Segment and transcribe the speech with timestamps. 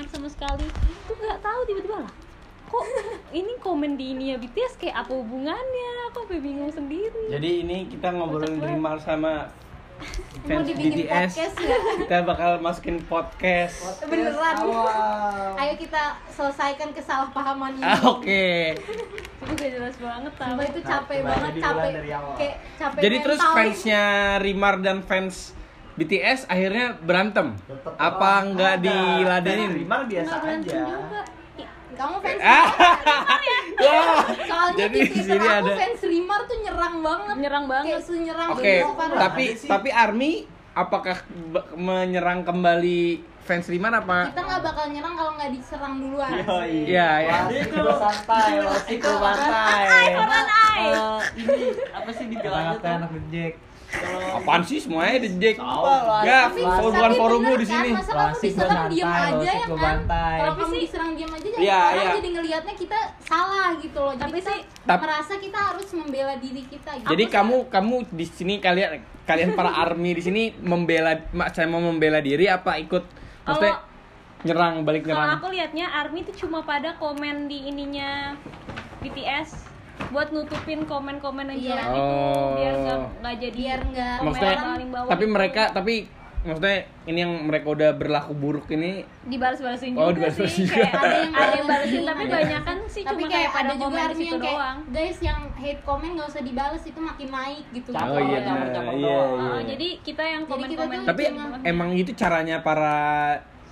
[0.00, 0.64] Rimar sama sekali
[1.04, 2.12] tuh nggak tahu tiba-tiba lah
[2.72, 2.84] kok
[3.36, 7.84] ini komen di ini ya BTS kayak apa hubungannya aku sampai bingung sendiri Jadi ini
[7.84, 8.64] kita ngobrolin.
[8.64, 9.52] Rimar sama
[10.48, 11.04] fans BTS.
[11.04, 11.76] podcast ya?
[12.00, 14.00] Kita bakal masukin podcast.
[14.08, 14.56] Beneran.
[14.56, 15.60] Awal.
[15.60, 17.84] Ayo kita selesaikan kesalahpahaman ini.
[17.84, 18.72] Ah, Oke.
[19.44, 21.76] itu gak jelas banget tau Sumpah itu capek Nah, banget, capek.
[21.76, 22.34] mulai dari awal.
[22.40, 24.04] Kayak capek Jadi terus fansnya
[24.40, 25.52] Rimar dan fans
[26.00, 27.52] BTS akhirnya berantem.
[27.60, 28.48] Tetep Apa lah.
[28.48, 28.84] nggak Ada.
[28.86, 29.70] diladenin?
[29.76, 30.80] Rimar biasa berantem aja.
[30.88, 31.20] juga.
[31.90, 32.68] Kamu fans Ah.
[32.96, 33.60] Rimar ya?
[33.78, 34.18] Wah.
[34.40, 35.72] Soalnya Jadi di sini aku ada.
[35.76, 37.34] fans Rimar tuh nyerang banget.
[37.36, 39.18] nyerang banget Kayak senyerang Oke, gitu, parah.
[39.20, 40.32] tapi tapi Army
[40.72, 41.16] apakah
[41.74, 43.02] menyerang kembali
[43.40, 44.30] fans Rimar apa?
[44.30, 46.30] kita nggak bakal nyerang kalau nggak diserang duluan.
[46.64, 47.36] Iya, iya.
[47.50, 48.52] Itu santai,
[48.88, 50.04] itu santai.
[50.80, 52.88] Eh, ini apa sih dibilangnya tuh?
[52.88, 53.54] anak Jack.
[53.90, 55.18] Kalau Apaan sih semuanya?
[55.52, 56.22] Salah.
[56.22, 57.90] Ya, Tapi, bukan forummu bener di sini.
[57.90, 59.98] Masa kamu diserang diam santai, aja ya kan?
[60.00, 62.12] Kalau Tapi kamu sih- diserang diam aja jadi Iya, orang iya.
[62.14, 64.14] jadi ngelihatnya kita salah gitu loh.
[64.14, 67.08] Jadi Tapi kita sih- merasa kita harus membela diri kita gitu.
[67.08, 68.90] Jadi kamu kamu di sini kalian
[69.26, 73.04] kalian para army di sini membela mak saya mau membela diri apa ikut
[73.44, 73.78] maksudnya
[74.40, 75.36] nyerang balik kalau nyerang?
[75.36, 78.34] aku liatnya Army tuh cuma pada komen di ininya
[78.98, 79.69] BTS
[80.08, 81.68] buat nutupin komen-komen yang Iya.
[81.76, 82.48] jelek itu Oh.
[82.54, 85.32] biar nggak nggak jadi biar nggak Maksudnya komen paling bawah tapi itu.
[85.32, 85.94] mereka tapi
[86.40, 90.76] maksudnya ini yang mereka udah berlaku buruk ini dibalas-balasin Oh, juga dibalas-balasin sih juga.
[90.80, 92.32] kayak ada yang ada yang balesin, tapi ada.
[92.32, 94.78] banyak kan sih tapi cuma kayak kayak pada ada juga army situ yang kayak doang
[94.88, 98.56] guys yang hate comment nggak usah dibales itu makin naik gitu Caper, Oh iya, nah,
[98.66, 99.30] caper iya, doang.
[99.36, 99.50] iya.
[99.50, 101.22] Oh, jadi kita yang komen-komen tapi
[101.62, 102.96] emang itu caranya para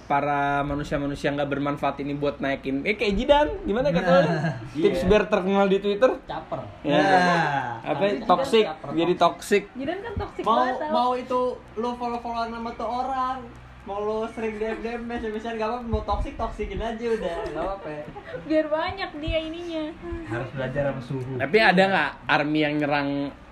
[0.09, 2.81] para manusia-manusia nggak bermanfaat ini buat naikin.
[2.83, 3.49] Eh kayak Jidan.
[3.63, 4.29] Gimana kata lu?
[4.75, 5.07] tips Iya.
[5.07, 6.11] biar terkenal di Twitter?
[6.25, 6.61] Caper.
[6.81, 7.73] ya Nah.
[7.85, 8.65] apa Tapi toxic.
[8.65, 9.63] Jidan caper, jadi toxic.
[9.77, 10.91] Jidan kan toxic Mau banget tau.
[10.91, 11.41] mau itu
[11.77, 13.37] lu follow-followan sama tuh orang,
[13.85, 17.67] mau lu sering DM DM message message gak apa mau toxic toxikin aja udah gak
[17.79, 17.89] apa
[18.45, 19.85] biar banyak dia ininya.
[20.27, 21.33] Harus belajar sama suhu.
[21.37, 23.09] tapi ada nggak army yang nyerang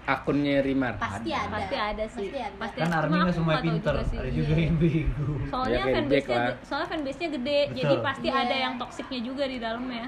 [0.07, 2.57] akunnya Rimar pasti ada pasti ada sih Pasti ada.
[2.57, 2.99] pasti Kan ada.
[3.01, 4.17] army nggak semua pinter, juga sih.
[4.17, 5.27] ada juga yang bego.
[5.45, 6.55] soalnya Ya, kayak fanbase Jack nya lah.
[6.63, 8.07] soalnya fanbase nya gede jadi Betul.
[8.07, 8.41] pasti Iya.
[8.41, 10.07] ada yang toksiknya juga di dalamnya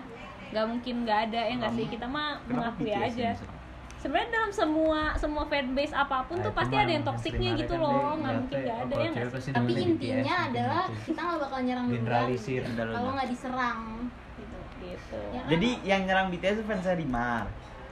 [0.49, 3.29] nggak mungkin nggak ada ya nggak sih kita mah mengakui aja
[3.99, 7.83] sebenarnya dalam semua semua fanbase apa pun Nah, tuh pasti ada yang toksiknya gitu kan
[7.83, 11.85] loh nggak mungkin nggak ada ya nggak sih tapi intinya adalah kita nggak bakal nyerang
[11.85, 13.81] duluan generalisir kalau nggak diserang
[14.39, 15.51] gitu gitu Ya kan?
[15.51, 17.45] Jadi yang nyerang BTS itu fansnya Rimar.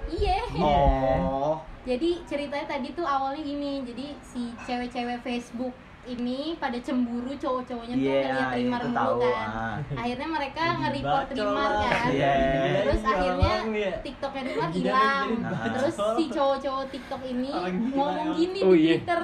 [0.09, 1.59] iya Oh.
[1.87, 5.71] Jadi ceritanya tadi tuh awalnya gini jadi si cewek-cewek Facebook
[6.05, 9.77] ini pada cemburu cowok-cowoknya tuh Iya, ngeliat Rimar itu mulu tahu, kan ah.
[9.97, 12.33] akhirnya mereka nge-report Rimar kan Iya.
[12.81, 13.91] terus Gila akhirnya ya.
[14.01, 15.71] tiktoknya Rimar hilang bacol.
[15.73, 17.51] terus si cowok-cowok tiktok ini
[17.93, 18.95] ngomong gini Oh, di iya.
[18.97, 19.21] twitter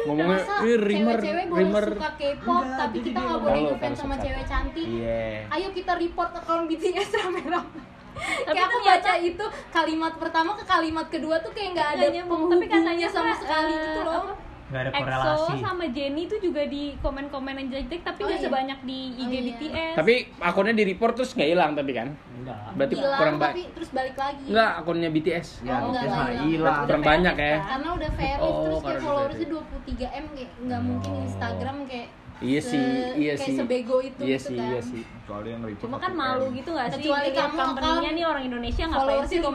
[0.00, 4.14] Ngomongnya, masa "Ih, Rimar, cewek-cewek boleh Rimar." suka K-pop tapi kita nggak boleh ngefans sama
[4.16, 5.24] cewek cantik Iya.
[5.50, 7.80] ayo kita report akun BTS rame-rame
[8.20, 12.06] Tapi kayak aku ternyata- baca itu kalimat pertama ke kalimat kedua tuh kayak nggak ada
[12.10, 12.42] nyambung.
[12.48, 14.32] tapi katanya sama sekali eh, gitu loh apa,
[14.70, 15.54] Nggak ada EXO korelasi.
[15.58, 18.46] sama Jennie tuh juga di komen-komen yang jelek tapi Oh, nggak iya.
[18.46, 19.40] sebanyak di IG Oh, iya.
[19.42, 22.58] BTS tapi akunnya di report terus nggak hilang tapi kan Enggak.
[22.72, 26.06] berarti hilang kurang banyak tapi terus balik lagi nggak akunnya BTS Ya, Oh, enggak, BTS
[26.08, 26.54] mah enggak, hilang.
[26.70, 26.86] enggak.
[26.86, 30.06] kurang banyak ya karena udah verified Oh, terus kayak followersnya verified.
[30.06, 31.24] 23 m kayak nggak mungkin Oh.
[31.26, 32.08] Instagram kayak
[32.40, 32.80] iya sih
[33.14, 33.54] iya kayak sih.
[33.54, 34.66] sebego itu iya gitu sih kan.
[34.66, 35.02] iya sih.
[35.20, 36.18] Kecuali yang report cuma kan 1M.
[36.18, 36.96] malu gitu nggak sih?
[36.98, 39.52] Kecuali kamu company-nya kan nih orang Indonesia ngapain sih Terus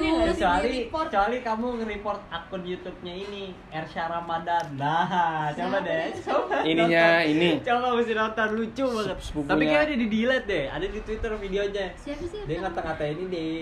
[0.00, 0.32] sih?
[0.32, 4.64] kecuali kecuali kamu nge-report akun YouTube-nya ini Ersha Ramadan.
[4.74, 5.06] Nah
[5.52, 7.30] coba deh coba ininya nonton.
[7.30, 7.48] ini.
[7.60, 9.16] Coba mesti nonton lucu banget.
[9.20, 11.86] Sepupunya- tapi kayaknya udah di delete deh ada di Twitter videonya.
[11.94, 13.60] Siapa sih dia ngata-ngatain ini deh.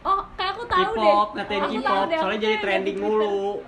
[0.00, 1.02] Oh kayak aku tahu deh.
[1.02, 3.60] K-pop ngatain K-pop soalnya jadi kayak trending mulu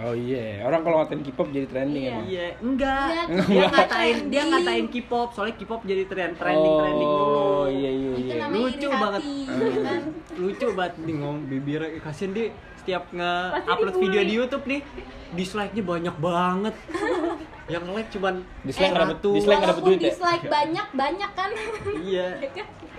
[0.00, 2.10] oh iya orang kalau ngatain K-pop jadi trending Iya.
[2.10, 2.24] emang.
[2.26, 3.06] Iya enggak.
[3.28, 5.28] Enggak, dia dia ngatain dia ngatain K-pop.
[5.32, 7.36] Soalnya K-pop jadi trend trending trending mulu.
[7.36, 8.40] Oh iya iya itu iya.
[8.40, 9.22] namanya Lucu banget.
[9.60, 10.02] ya kan?
[10.36, 10.92] Lucu banget.
[11.04, 12.46] Nih ngomong bibir kasian dia
[12.80, 14.80] setiap nge-upload video di YouTube nih
[15.36, 16.74] dislike-nya banyak banget.
[17.68, 18.34] Yang like cuman
[18.64, 19.30] dislike nggak dapet satu.
[19.36, 20.08] dislike nggak dapet walaupun duit ya?
[20.10, 21.50] dislike banyak banyak kan.
[22.00, 22.26] Iya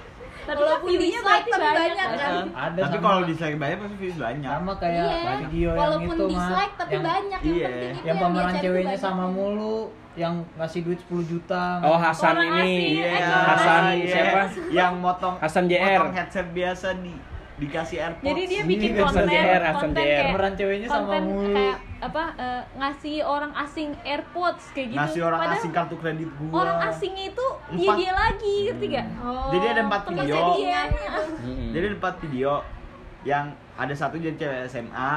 [0.51, 2.45] tapi Walaupun kan view-nya dislike berarti tapi banyak banyak kan kan.
[2.51, 4.51] Ada Tapi sama- kalau dislike banyak pasti views banyak.
[4.51, 7.65] sama kayak Iya, video yang walaupun itu mah dislike tapi yang, banyak yang Iya.
[7.65, 9.01] penting itu yang dia pemeran ceweknya banyak.
[9.01, 9.75] sama mulu
[10.13, 13.07] yang ngasih duit 10 juta oh Hasan Orang ini Iya.
[13.07, 14.07] eh, Hasan iya.
[14.09, 15.87] siapa Yang motong Hasan JR.
[15.97, 17.13] Motong headset biasa di
[17.57, 18.25] dikasih AirPods.
[18.25, 20.09] jadi dia bikin Hasan konten JR, Hasan konten JR.
[20.09, 24.97] kayak pemeran ceweknya sama konten mulu kayak apa eh, ngasih orang asing AirPods kayak gitu
[24.97, 26.49] Ngasih orang Padahal asing kartu kredit gua.
[26.59, 27.95] orang asingnya itu dia Empat.
[27.95, 30.35] dia lagi ngerti gak Oh, Jadi ada empat video.
[30.55, 30.81] dia.
[31.39, 31.69] Mm-mm.
[31.71, 32.51] Jadi ada empat video
[33.21, 33.45] yang
[33.75, 35.11] ada satu jadi cewek SMA,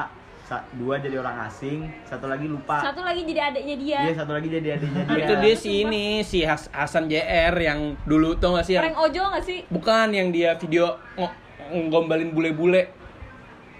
[0.45, 2.77] Sa- dua jadi orang asing, satu lagi lupa.
[2.79, 3.99] Satu lagi jadi adiknya dia.
[4.03, 5.17] Iya, satu lagi jadi adiknya dia.
[5.19, 9.01] Itu dia si ini si Has- Hasan JR yang dulu tau gak sih yang Prank
[9.01, 9.65] ojol gak sih?
[9.67, 11.33] bukan yang dia video ngo-
[11.89, 12.93] ngombalin bule-bule.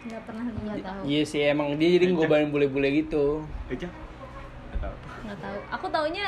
[0.05, 3.41] Gak pernah nggak tahu Iya sih emang dia jadi ngombalin bule-bule gitu.
[3.67, 3.89] Eca?
[3.89, 4.95] Nggak tahu.
[5.25, 5.57] Nggak tahu.
[5.73, 6.25] Aku taunya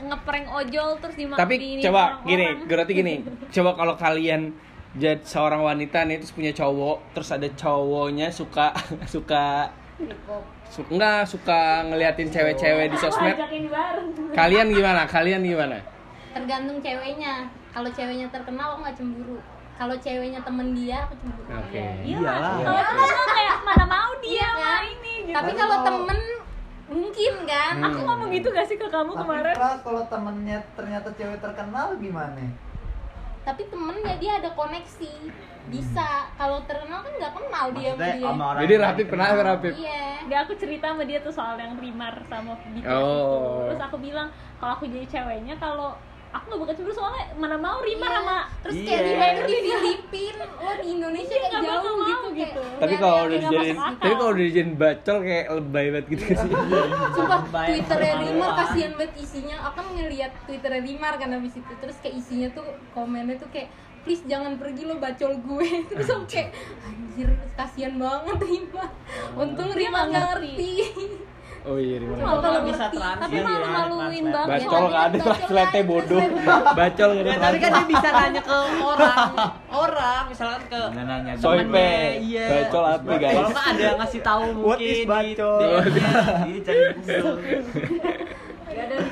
[0.00, 2.28] ngeprank ojol terus di Tapi coba orang-orang.
[2.30, 3.14] gini, berarti gini.
[3.50, 4.42] Coba kalau kalian
[4.90, 8.74] jadi seorang wanita nih terus punya cowok, terus ada cowoknya suka
[9.14, 9.70] suka
[10.66, 13.36] su- enggak suka ngeliatin cewek-cewek di sosmed.
[14.32, 15.04] Kalian gimana?
[15.04, 15.78] Kalian gimana?
[16.30, 17.42] tergantung ceweknya
[17.74, 19.38] kalau ceweknya terkenal aku nggak cemburu
[19.80, 21.84] kalau ceweknya temen dia aku cemburu Oke.
[22.04, 22.60] Iyalah.
[22.60, 24.80] Kalau temen kayak mana mau dia Iya kan?
[24.84, 25.32] ini gitu.
[25.32, 26.18] tapi kalau temen
[26.86, 27.86] mungkin kan Hmm.
[27.86, 29.54] Aku ngomong gitu gak sih ke kamu Tapi kemarin?
[29.80, 32.44] Kalau temennya ternyata cewek terkenal gimana?
[33.40, 35.12] tapi temennya dia ada koneksi
[35.66, 39.26] bisa kalau terkenal kan nggak kenal dia sama Maksudnya dia sama orang Jadi Rapip pernah.
[39.32, 39.72] Rapip?
[39.74, 43.64] iya Gak aku cerita sama dia tuh soal yang Rimar sama BTS Oh.
[43.64, 45.96] itu Terus aku bilang kalau aku jadi ceweknya kalau
[46.30, 48.16] aku gak bakal cemburu soalnya mana mau Rimar Iya.
[48.16, 48.86] sama terus Iya.
[48.86, 52.28] kayak dia tuh di Filipina lo di Indonesia Iya, kayak nggak jauh bakal mau gitu,
[52.30, 52.60] gitu.
[52.60, 54.00] kayak Tapi nggak kalau udah dijadiin, masuk akal.
[54.00, 56.50] tapi kalau udah dijadiin bacol kayak lebay banget gitu sih.
[57.10, 58.54] Sumpah, Bayang Twitternya doang.
[58.56, 59.56] kasihan banget isinya.
[59.60, 63.68] Aku kan ngeliat Twitternya Rimar kan habis itu terus kayak isinya tuh komennya tuh kayak
[64.00, 66.48] please jangan pergi lo bacol gue terus aku kayak
[66.80, 68.88] anjir kasihan banget Rimar
[69.34, 70.70] untung Rimar nggak ngerti
[71.60, 72.16] Oh iya, Rimar.
[72.16, 76.20] Kalau nggak ngerti, bisa translate tapi ya, malu-maluin banget Bacol nggak ada translate bodoh.
[76.72, 79.28] Bacol nggak ada tapi kan dia bisa nanya ke orang,
[79.68, 81.92] orang misalkan ke Nggak nanya Soy temennya, pe.
[82.24, 82.46] iya.
[82.48, 83.36] Bacol apa guys?
[83.36, 85.60] Kalau nggak ada yang ngasih tahu mungkin What is di bacol?
[85.60, 87.36] Iya, cari Google.
[88.64, 89.10] Ada di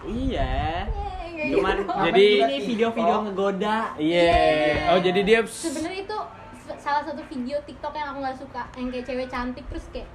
[0.00, 0.52] Iya.
[1.40, 1.92] Cuman gitu.
[2.08, 3.78] Jadi ini video-video ngegoda.
[4.00, 4.32] Iya.
[4.96, 6.18] Oh jadi dia sebenarnya itu
[6.80, 10.08] salah satu video TikTok yang aku nggak suka yang kayak cewek cantik terus kayak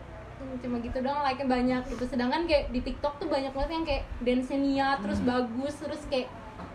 [0.57, 3.86] cuma gitu doang like nya banyak gitu sedangkan kayak di TikTok tuh banyak banget yang
[3.86, 6.28] kayak dance niat terus bagus terus kayak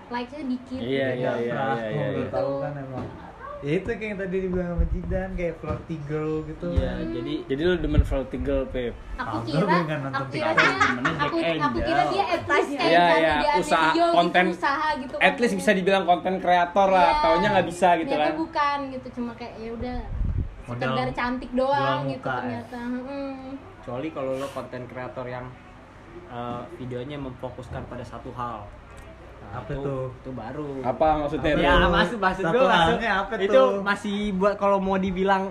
[0.09, 2.07] like nya dikit Iya iya iya iya iya.
[2.11, 2.29] Lu iya.
[2.29, 3.07] tahu kan emang.
[3.61, 6.67] Ya itu kayak yang tadi dibilang sama Jidan kayak flirty girl gitu.
[6.73, 8.97] Iya, jadi Jadi lu demen flirty girl, Pep.
[9.15, 12.71] aku Ah, kira dengan nonton aku kira TikTok, dia aku aku kira dia at least
[12.73, 16.05] kayak Iya, kan iya, dia usaha, video konten- gitu, usaha gitu At least bisa dibilang
[16.05, 18.33] konten kreator lah, Iya, taunya nggak bisa gitu kan.
[18.35, 19.97] bukan gitu cuma kayak ya udah
[20.67, 22.35] sekedar cantik doang gitu ya.
[22.35, 23.47] ternyata Hmm.
[23.91, 25.51] Kecuali kalau lo konten kreator yang
[26.31, 28.63] eh, videonya memfokuskan pada satu hal.
[29.43, 30.05] Nah, Apa itu, tuh?
[30.15, 30.71] Itu baru.
[30.87, 31.59] Apa maksudnya?
[31.59, 31.91] Ya, tuh?
[31.91, 33.83] maksud maksud Satu gue maksud halnya apa itu tuh?
[33.83, 35.51] masih buat kalau mau dibilang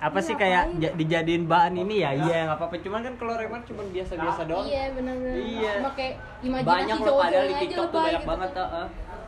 [0.00, 3.60] apa sih kayak ja- dijadiin bahan ini ya iya nggak apa-apa cuman kan kalau Remar
[3.62, 5.34] cuma biasa-biasa doang Iya benar-benar.
[5.36, 5.72] Iya.
[5.76, 8.30] Cuma kayak imajinasi banyak loh cowok padahal di aja TikTok tuh banyak gitu.
[8.32, 8.86] banget heeh.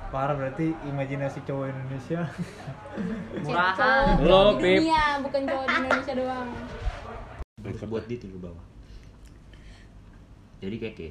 [0.08, 2.20] Parah berarti imajinasi cowok Indonesia.
[2.26, 4.04] Cewek Murahan.
[4.18, 4.76] Lo, di Pip.
[4.80, 6.48] dunia, bukan cowok di Indonesia doang.
[7.62, 8.64] Buat di tuh bawah.
[10.58, 11.08] Jadi keke.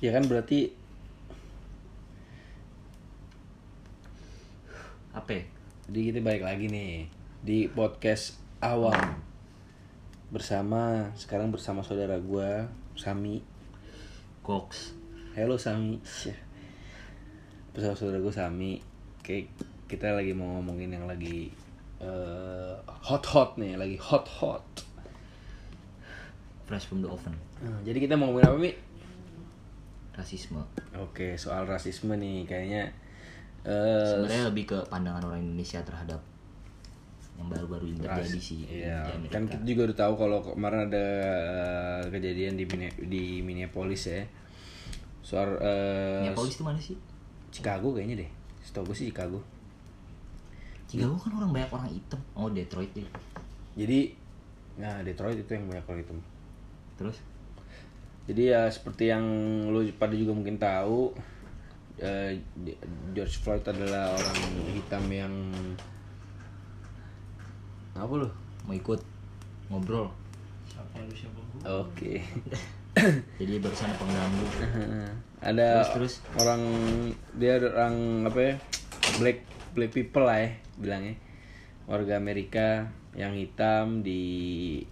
[0.00, 0.72] Ya kan berarti
[5.12, 5.34] Apa?
[5.34, 5.42] ya?
[5.90, 7.10] jadi kita balik lagi nih
[7.42, 8.94] di podcast awam
[10.30, 13.42] bersama sekarang bersama saudara gua Sami.
[14.46, 14.94] Cox.
[15.34, 15.98] Halo Sami.
[16.06, 16.38] Syah.
[17.74, 18.78] Bersama saudara gua Sami.
[19.24, 19.50] Kayak
[19.90, 21.50] kita lagi mau ngomongin yang lagi
[21.98, 24.64] eh, hot-hot nih, lagi hot-hot.
[26.64, 27.32] Fresh from the oven.
[27.64, 28.72] Nah, jadi kita mau ngomongin apa, Mi?
[30.12, 30.60] Rasisme.
[30.98, 32.90] Oke, soal rasisme nih kayaknya
[33.62, 36.22] eh Sebenarnya lebih ke pandangan orang Indonesia terhadap
[37.38, 40.80] yang baru-baru ini terjadi ras- sih Iya, di kan kita juga udah tahu kalau kemarin
[40.90, 42.64] ada eh, kejadian di
[43.06, 44.22] di Minneapolis ya.
[45.22, 46.98] Soal eh, Minneapolis itu mana sih?
[47.54, 48.30] Chicago kayaknya deh.
[48.62, 49.38] Setahu gue sih Chicago.
[50.88, 52.20] Chicago kan orang banyak orang hitam.
[52.32, 53.08] Oh Detroit deh.
[53.76, 54.16] Jadi
[54.80, 56.12] nah Detroit itu yang banyak orang itu.
[56.96, 57.16] Terus?
[58.28, 59.24] Jadi ya seperti yang
[59.68, 61.12] lu pada juga mungkin tahu
[62.00, 62.40] eh,
[63.12, 64.38] George Floyd adalah orang
[64.72, 65.34] hitam yang
[67.92, 68.28] apa lu?
[68.64, 69.00] Mau ikut
[69.68, 70.08] ngobrol.
[71.68, 72.24] Oke.
[73.38, 74.46] Jadi barusan pengganggu.
[75.48, 76.14] ada Terus, terus?
[76.42, 76.62] orang
[77.38, 78.54] dia ada orang apa ya
[79.22, 79.38] black
[79.78, 81.14] black people lah ya bilangnya
[81.86, 84.82] warga Amerika yang hitam di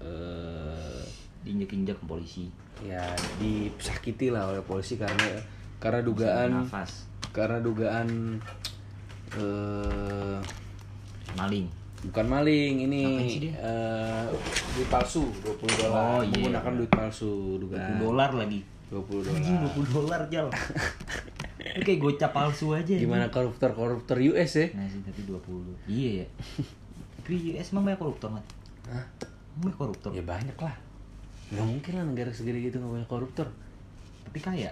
[0.00, 1.00] eh,
[1.40, 2.48] Diinjek-injek polisi.
[2.80, 3.04] ya
[3.36, 5.36] disakiti lah oleh polisi karena
[5.76, 7.04] karena dugaan Nafas.
[7.30, 8.40] karena dugaan
[9.30, 10.38] eh
[11.32, 11.68] Maling.
[12.02, 13.02] bukan maling ini
[13.52, 14.24] eh,
[14.74, 16.32] duit palsu 20 dolar Oh, iya.
[16.34, 18.60] menggunakan duit palsu 20 dugaan dolar lagi.
[18.88, 20.46] 20 Anjing dolar 20 dolar jal.
[21.60, 22.94] Itu kayak gocap palsu aja.
[22.96, 25.40] gimana koruptor koruptor US ya Nah sih tapi 20.
[25.86, 26.26] Iya ya.
[27.30, 28.46] Di US emang banyak koruptor nggak?
[28.90, 29.06] Hah?
[29.60, 30.10] Banyak koruptor.
[30.16, 30.74] Ya banyak lah.
[31.52, 33.46] Nggak mungkin lah negara segede gitu nggak banyak koruptor.
[34.26, 34.70] Tapi kaya.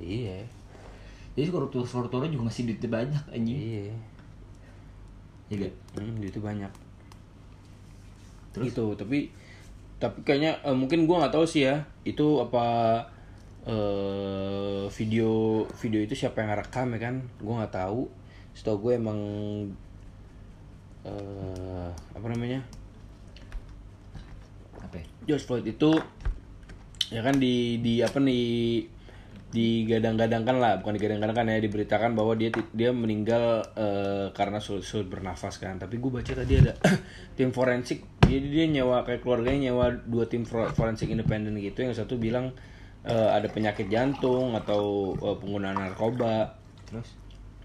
[0.00, 0.44] Iya.
[1.34, 3.58] Jadi koruptor koruptornya juga masih duitnya banyak anjing.
[3.58, 3.94] Iya.
[5.50, 5.74] Iya gak?
[5.98, 6.72] Hmm, itu banyak.
[8.54, 8.70] Terus?
[8.70, 9.30] Itu tapi
[10.00, 11.76] tapi kayaknya eh, mungkin gua nggak tahu sih ya
[12.08, 12.64] itu apa
[13.66, 17.14] eh video video itu siapa yang rekam ya kan?
[17.40, 18.08] Gua nggak tahu.
[18.56, 19.18] Setahu gue emang
[21.04, 22.60] eh apa namanya?
[24.80, 25.00] Apa?
[25.00, 25.06] ya?
[25.28, 25.96] George Floyd itu
[27.10, 28.84] ya kan di di apa nih
[29.50, 30.72] digadang-gadangkan lah.
[30.80, 35.76] Bukan digadang-gadangkan ya diberitakan bahwa dia dia meninggal eh, karena sulit, sulit bernafas kan.
[35.78, 36.72] Tapi gue baca tadi ada
[37.36, 38.06] tim forensik.
[38.24, 41.82] Dia dia nyewa kayak keluarganya nyewa dua tim for- forensik independen gitu.
[41.82, 42.54] Yang satu bilang
[43.02, 46.56] eh, ada penyakit jantung atau eh, penggunaan narkoba
[46.88, 47.16] Terus?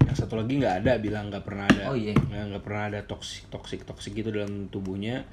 [0.06, 2.14] yang satu lagi nggak ada bilang nggak pernah ada Oh, iya.
[2.14, 5.26] nggak nggak pernah ada toksik toksik toksik gitu dalam tubuhnya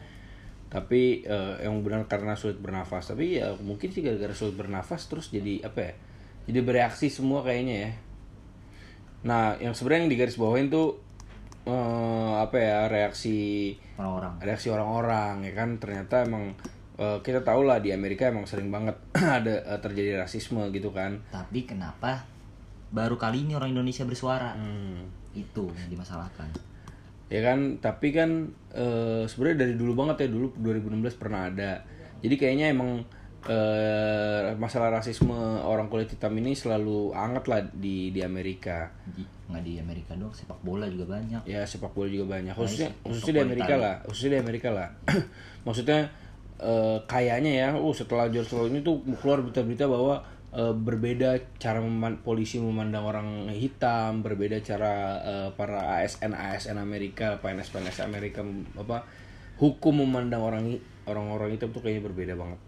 [0.68, 5.30] tapi eh, yang benar karena sulit bernafas tapi ya mungkin sih gara-gara sulit bernafas terus
[5.30, 5.94] jadi apa ya
[6.50, 7.92] jadi bereaksi semua kayaknya ya
[9.24, 10.98] nah yang sebenarnya yang digaris bawahin tuh
[11.64, 14.34] eh, apa ya reaksi Orang-orang.
[14.42, 16.58] reaksi orang-orang ya kan ternyata emang
[16.96, 18.96] eh, kita tahu lah di Amerika emang sering banget
[19.38, 22.26] ada eh, terjadi rasisme gitu kan Tapi kenapa
[22.90, 24.54] baru kali ini orang Indonesia bersuara?
[24.54, 25.10] Hmm.
[25.34, 26.50] Itu yang dimasalahkan.
[27.28, 31.82] ya kan tapi kan eh, sebenarnya dari dulu banget ya dulu 2016 pernah ada
[32.22, 33.02] jadi kayaknya emang
[33.50, 38.94] eh, masalah rasisme orang kulit hitam ini selalu hangat lah di di Amerika
[39.44, 41.42] Nggak di Amerika doang, sepak bola juga banyak.
[41.46, 43.02] ya sepak bola juga banyak khususnya Nice.
[43.04, 44.88] khususnya di Amerika lah khususnya di Amerika lah
[45.66, 46.00] maksudnya
[46.58, 51.80] eh, kayaknya ya uh setelah George Floyd ini tuh keluar berita-berita bahwa eh, berbeda cara
[51.80, 58.46] meman- polisi memandang orang hitam berbeda cara eh, para ASN ASN Amerika PNS PNS Amerika
[58.76, 59.06] apa
[59.58, 60.66] hukum memandang orang
[61.04, 62.60] orang-orang hitam tuh kayaknya berbeda banget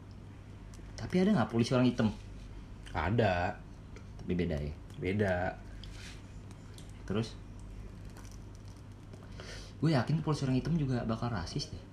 [0.95, 2.07] Tapi ada nggak polisi orang hitam?
[2.95, 3.51] ada
[4.17, 4.73] Tapi beda ya.
[4.95, 5.35] beda
[7.05, 7.35] Terus?
[9.77, 11.83] Gue yakin polisi orang hitam juga bakal rasis deh.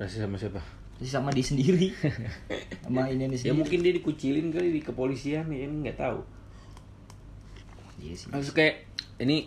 [0.00, 0.58] rasis sama siapa
[1.06, 1.88] sama dia sendiri.
[2.84, 3.56] sama ini ini ya sendiri.
[3.56, 6.20] mungkin dia dikucilin kali di kepolisian ya nggak tahu
[8.00, 8.28] Iya sih.
[8.50, 8.88] Kayak
[9.20, 9.44] ini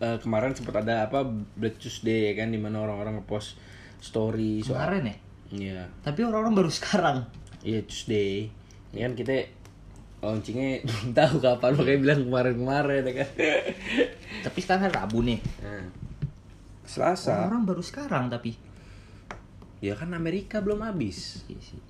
[0.00, 1.20] eh, kemarin sempat ada apa
[1.54, 3.60] Black Tuesday ya kan di mana orang-orang ngepost
[4.00, 5.16] story soal Kemarin ya?
[5.52, 7.28] Iya, Tapi orang-orang baru sekarang.
[7.60, 8.48] iya Tuesday.
[8.90, 9.52] Ya kan kita
[10.24, 13.28] launchingnya belum tahu kapan makanya bilang kemarin-kemarin ya kan.
[14.42, 15.38] Tapi sekarang kan Rabu nih.
[15.60, 15.86] Nah,
[16.88, 17.46] Selasa.
[17.46, 18.56] Orang baru sekarang tapi.
[19.82, 21.42] Ya kan Amerika belum habis.
[21.50, 21.80] Iya sih.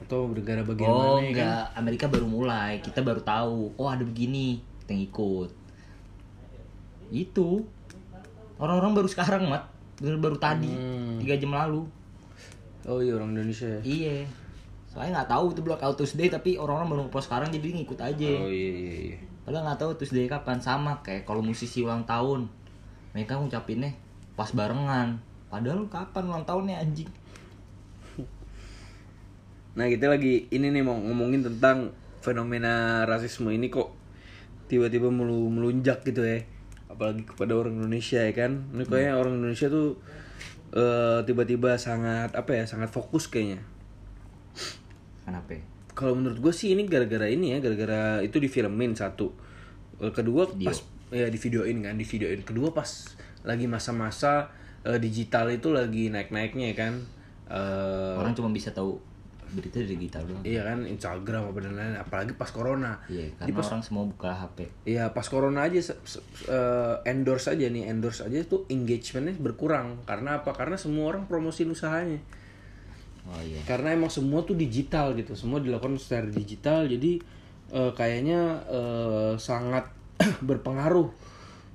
[0.00, 1.28] Atau negara bagian Oh mana ya kan?
[1.28, 3.76] enggak, Amerika baru mulai, kita baru tahu.
[3.76, 5.50] Oh ada begini, kita ngikut.
[7.12, 7.64] Itu
[8.56, 9.68] orang-orang baru sekarang mat,
[10.00, 11.20] baru, baru tadi, Hmm.
[11.20, 11.84] tiga jam lalu.
[12.86, 13.80] Oh iya orang Indonesia ya.
[13.82, 14.16] Iya.
[14.88, 18.30] Soalnya nggak tahu itu blackout Tuesday tapi orang-orang baru ngepost sekarang jadi ngikut aja.
[18.40, 19.18] Oh iya iya iya.
[19.44, 22.48] Padahal nggak tahu Tuesday kapan sama kayak kalau musisi ulang tahun.
[23.12, 23.92] Mereka ngucapinnya
[24.32, 25.20] pas barengan.
[25.46, 27.08] Padahal kapan ulang tahunnya anjing?
[29.76, 31.92] Nah kita lagi ini nih mau ngomongin tentang
[32.24, 33.92] fenomena rasisme ini kok
[34.66, 36.42] tiba-tiba melu melunjak gitu ya
[36.90, 39.94] apalagi kepada orang Indonesia ya kan ini kayaknya orang Indonesia tuh
[40.72, 43.62] eh, tiba-tiba sangat apa ya sangat fokus kayaknya
[45.22, 45.54] Kenapa?
[45.54, 45.62] ya?
[45.94, 49.30] kalau menurut gue sih ini gara-gara ini ya gara-gara itu difilmin satu
[49.96, 50.68] Eh, kedua Video.
[50.68, 50.76] pas
[51.08, 53.16] ya di videoin kan di videoin kedua pas
[53.48, 54.52] lagi masa-masa
[54.84, 56.94] eh, digital itu lagi naik-naiknya ya kan
[57.46, 58.98] Eh, Orang cuma bisa tahu
[59.52, 60.42] berita dari digital doang.
[60.42, 62.98] Iya kan Instagram apa dan lain apalagi pas corona.
[63.06, 64.58] Iya, Jadi karena pas orang semua buka HP.
[64.88, 70.50] Iya pas corona aja eh, endorse aja nih endorse aja tuh engagementnya berkurang karena apa?
[70.56, 72.18] Karena semua orang promosiin usahanya.
[73.26, 73.58] Oh iya.
[73.66, 77.18] Karena emang semua tuh digital gitu, semua dilakukan secara digital jadi
[77.74, 79.90] eh, kayaknya eh, sangat
[80.48, 81.10] berpengaruh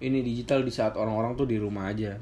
[0.02, 2.18] ini digital di saat orang-orang tuh di rumah aja.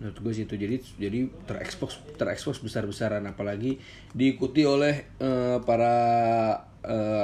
[0.00, 3.76] Menurut gue sih itu jadi jadi terekspos terekspos besar-besaran apalagi
[4.16, 5.94] diikuti oleh eh, para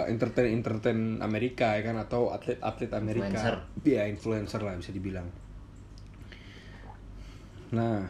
[0.07, 3.33] entertain entertain Amerika ya kan atau atlet-atlet Amerika.
[3.33, 3.55] Influencer.
[3.89, 5.25] Iya, influencer lah bisa dibilang.
[7.73, 8.05] Nah,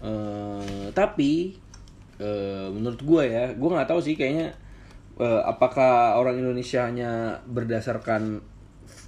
[0.00, 1.58] eh, tapi
[2.22, 4.54] eh, menurut gue ya, gue nggak tahu sih kayaknya
[5.20, 8.40] eh, apakah orang Indonesia hanya berdasarkan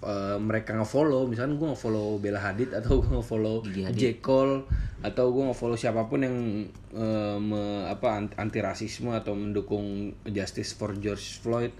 [0.02, 3.62] eh, mereka ngefollow, misalnya gue ngefollow Bella Hadid atau gue ngefollow.
[3.92, 4.66] J Cole
[5.00, 6.36] atau gue ngefollow siapa pun yang
[6.92, 9.84] eh, me- apa anti rasisme atau mendukung
[10.24, 11.72] justice for George Floyd.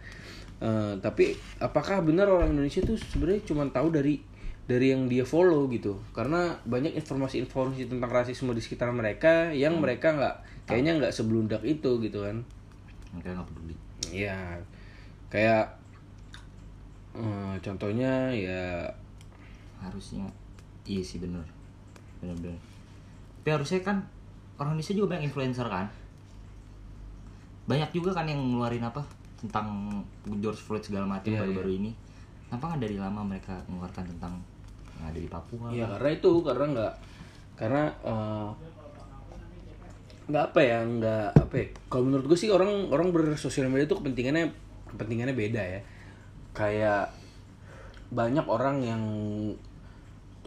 [0.59, 4.23] Eh, tapi apakah benar orang Indonesia tuh sebenarnya cuma tahu dari
[4.62, 10.14] dari yang dia follow gitu karena banyak informasi-informasi tentang rasisme di sekitar mereka yang mereka
[10.14, 12.47] nggak kayaknya nggak sebelundak itu gitu kan
[13.11, 13.75] Mereka nggak peduli.
[14.14, 14.55] ya
[15.29, 15.82] kayak
[17.16, 18.88] eh, contohnya ya
[19.83, 20.31] Harusnya
[20.87, 21.42] iya sih bener.
[22.23, 22.59] Bener-bener.
[23.42, 23.99] Tapi harusnya kan
[24.62, 25.90] orang Indonesia juga banyak influencer kan.
[27.66, 29.02] Banyak juga kan yang ngeluarin apa
[29.42, 29.99] tentang
[30.38, 31.90] George Floyd segala macam Iya, baru-baru ini.
[32.47, 34.38] Kenapa nggak dari lama mereka mengeluarkan tentang
[35.02, 35.66] ada di Papua?
[35.75, 36.92] ya karena itu karena nggak
[37.59, 37.83] karena
[40.31, 43.99] nggak apa ya nggak apa ya kalau menurut gue sih orang orang bersosial media itu
[43.99, 44.47] kepentingannya
[44.95, 45.81] kepentingannya beda ya
[46.53, 47.09] kayak
[48.13, 49.03] banyak orang yang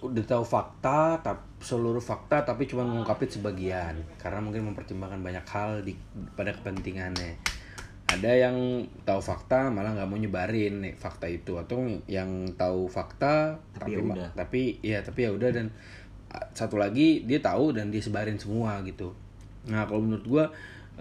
[0.06, 3.96] udah tahu fakta tapi seluruh fakta tapi cuma mengungkapin sebagian.
[4.22, 5.98] Karena mungkin mempertimbangkan banyak hal di
[6.38, 7.34] pada kepentingannya.
[8.06, 11.58] Ada yang tahu fakta malah nggak mau nyebarin nih fakta itu.
[11.58, 14.30] Atau yang tahu fakta Tapi tapi ya udah.
[14.38, 15.50] tapi ya tapi ya udah.
[15.50, 15.74] Dan
[16.54, 19.10] satu lagi dia tahu dan dia sebarin semua gitu.
[19.66, 20.46] Nah kalau menurut gua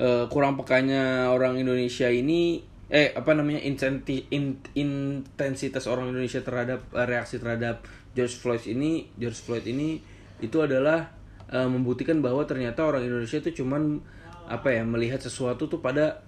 [0.01, 6.85] eh, kurang pekanya orang Indonesia ini eh apa namanya insenti- in- intensitas orang Indonesia terhadap
[6.93, 7.81] eh, reaksi terhadap
[8.13, 9.99] George Floyd ini George Floyd ini
[10.45, 11.09] itu adalah
[11.49, 14.01] eh, membuktikan bahwa ternyata orang Indonesia itu cuman
[14.45, 16.21] apa ya melihat sesuatu tuh pada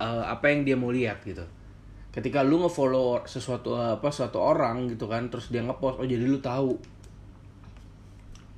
[0.00, 1.44] eh, apa yang dia mau lihat gitu.
[2.10, 6.42] Ketika lu ngefollow sesuatu apa suatu orang gitu kan terus dia ngepost oh jadi lu
[6.42, 6.76] tahu.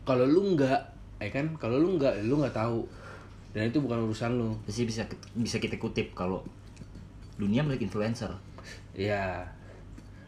[0.02, 0.80] Kalau lu nggak
[1.22, 1.46] ya kan?
[1.60, 2.82] Kalau lu nggak lu nggak tahu
[3.52, 6.40] dan itu bukan urusan lu Pasti bisa bisa kita kutip kalau
[7.34, 8.28] dunia milik influencer.
[8.92, 9.40] ya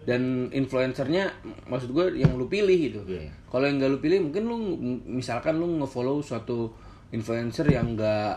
[0.03, 1.33] dan influencernya
[1.65, 3.33] maksud gue yang lu pilih gitu Iya.
[3.47, 4.57] kalau yang nggak lu pilih mungkin lu
[5.11, 6.69] misalkan lu ngefollow suatu
[7.09, 8.37] influencer yang nggak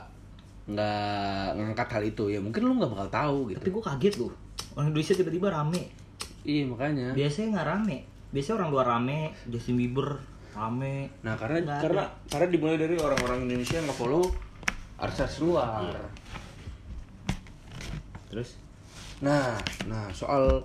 [0.66, 4.32] nggak ngangkat hal itu ya mungkin lu nggak bakal tahu gitu Tapi gue kaget loh.
[4.74, 5.82] Orang Indonesia tiba-tiba rame.
[6.44, 7.98] iya makanya Biasanya nggak rame.
[8.30, 10.20] Biasanya orang luar rame, Justin Bieber
[10.52, 11.08] rame.
[11.22, 12.28] Nah karena Nggak karena ada.
[12.28, 14.24] karena dimulai dari orang-orang Indonesia yang nge-follow
[14.98, 15.86] artis luar.
[15.86, 16.04] Iya.
[18.30, 18.50] Terus
[19.18, 19.58] Nah,
[19.90, 20.62] nah soal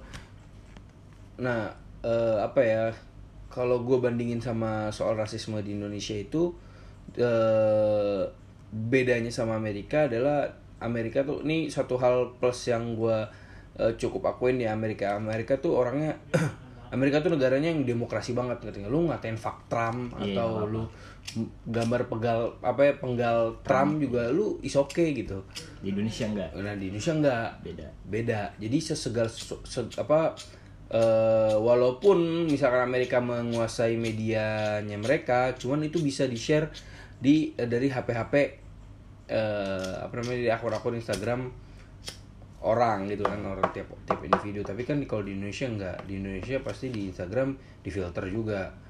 [1.41, 1.73] nah
[2.05, 2.85] eh, apa ya?
[3.49, 6.53] Kalau gue bandingin sama soal rasisme di Indonesia itu
[7.17, 8.23] eh,
[8.73, 10.49] bedanya sama Amerika adalah
[10.81, 13.19] Amerika tuh ini satu hal plus yang gue
[13.81, 15.17] eh, cukup akuin di Amerika.
[15.17, 16.13] Amerika tuh orangnya
[16.97, 18.93] Amerika tuh negaranya yang demokrasi banget ngerti nggak?
[18.93, 20.73] Lu ngatain fuck Trump Iya, atau apa-apa.
[20.77, 20.83] lu
[21.65, 25.41] gambar pegal apa ya penggal Trump juga lu is okay gitu.
[25.81, 26.51] di Indonesia enggak?
[26.61, 27.49] Nah di Indonesia enggak.
[27.65, 27.89] Beda.
[28.05, 28.41] beda.
[28.61, 30.37] Jadi sesegal se- se- apa
[30.93, 36.69] eh, walaupun misalkan Amerika menguasai medianya mereka cuman itu bisa di share
[37.17, 38.35] di eh, dari HP HP
[39.33, 41.49] eh, apa namanya di akun-akun Instagram
[42.63, 45.97] orang gitu kan orang tiap tiap individu tapi kan kalau di Indonesia enggak.
[46.05, 48.82] Di Indonesia pasti di Instagram difilter juga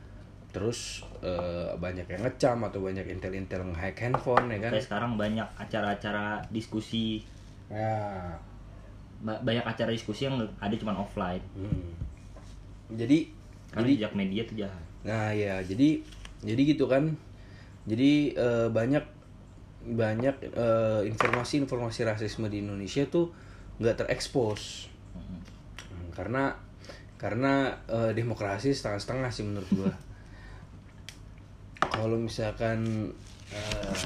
[0.52, 5.48] terus eh, banyak yang ngecam atau banyak intel-intel nge-hack handphone ya kan Kayak sekarang banyak
[5.56, 7.24] acara-acara diskusi,
[7.72, 8.36] nah
[9.18, 11.40] ba- banyak acara diskusi yang ada cuma offline.
[11.56, 11.88] Hmm.
[12.92, 13.32] Jadi
[13.72, 14.84] Karena jadi jejak media tuh jahat.
[15.02, 16.04] nah ya jadi
[16.44, 17.16] jadi gitu kan.
[17.88, 19.02] Jadi eh, banyak
[19.82, 23.32] banyak eh, informasi-informasi rasisme di Indonesia tuh
[23.80, 24.92] nggak terekspos.
[25.16, 25.40] Hmm,
[26.12, 26.52] Karena
[27.16, 29.92] karena eh, demokrasi setengah-setengah sih menurut gua.
[31.90, 33.10] Kalau misalkan
[33.50, 33.96] eh,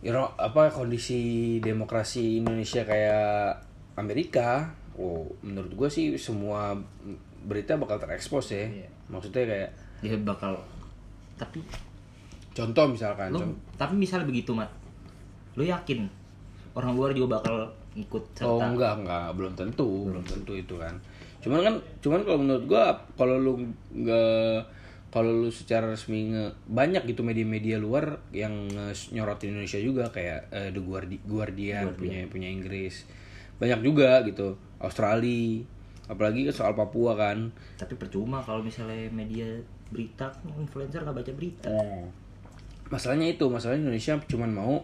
[0.00, 3.60] you know, apa kondisi demokrasi Indonesia kayak
[3.96, 6.72] Amerika, oh menurut gue sih semua
[7.44, 8.64] berita bakal terekspos ya.
[8.68, 8.88] Iya.
[9.08, 10.56] Maksudnya kayak Dia bakal
[11.36, 11.60] tapi
[12.52, 14.68] contoh misalkan, lu con- tapi misalnya begitu mat
[15.56, 16.04] lu yakin
[16.76, 17.64] orang luar juga bakal
[17.96, 20.92] ikut serta oh enggak enggak belum tentu belum tentu itu kan.
[21.40, 21.74] Cuman kan
[22.04, 23.52] cuman kalau menurut gua kalau lu
[23.96, 24.60] nggak
[25.10, 28.70] kalau lu secara resmi nge, banyak gitu media-media luar yang
[29.10, 33.10] nyorotin Indonesia juga kayak eh, The Guardi- Guardian, punya punya Inggris.
[33.58, 34.54] Banyak juga gitu.
[34.78, 35.66] Australia
[36.10, 37.54] apalagi kan soal Papua kan.
[37.78, 39.46] tapi percuma kalau misalnya media
[39.94, 40.26] berita
[40.58, 41.70] influencer nggak baca berita
[42.90, 44.74] Masalahnya itu, masalahnya Indonesia cuman mau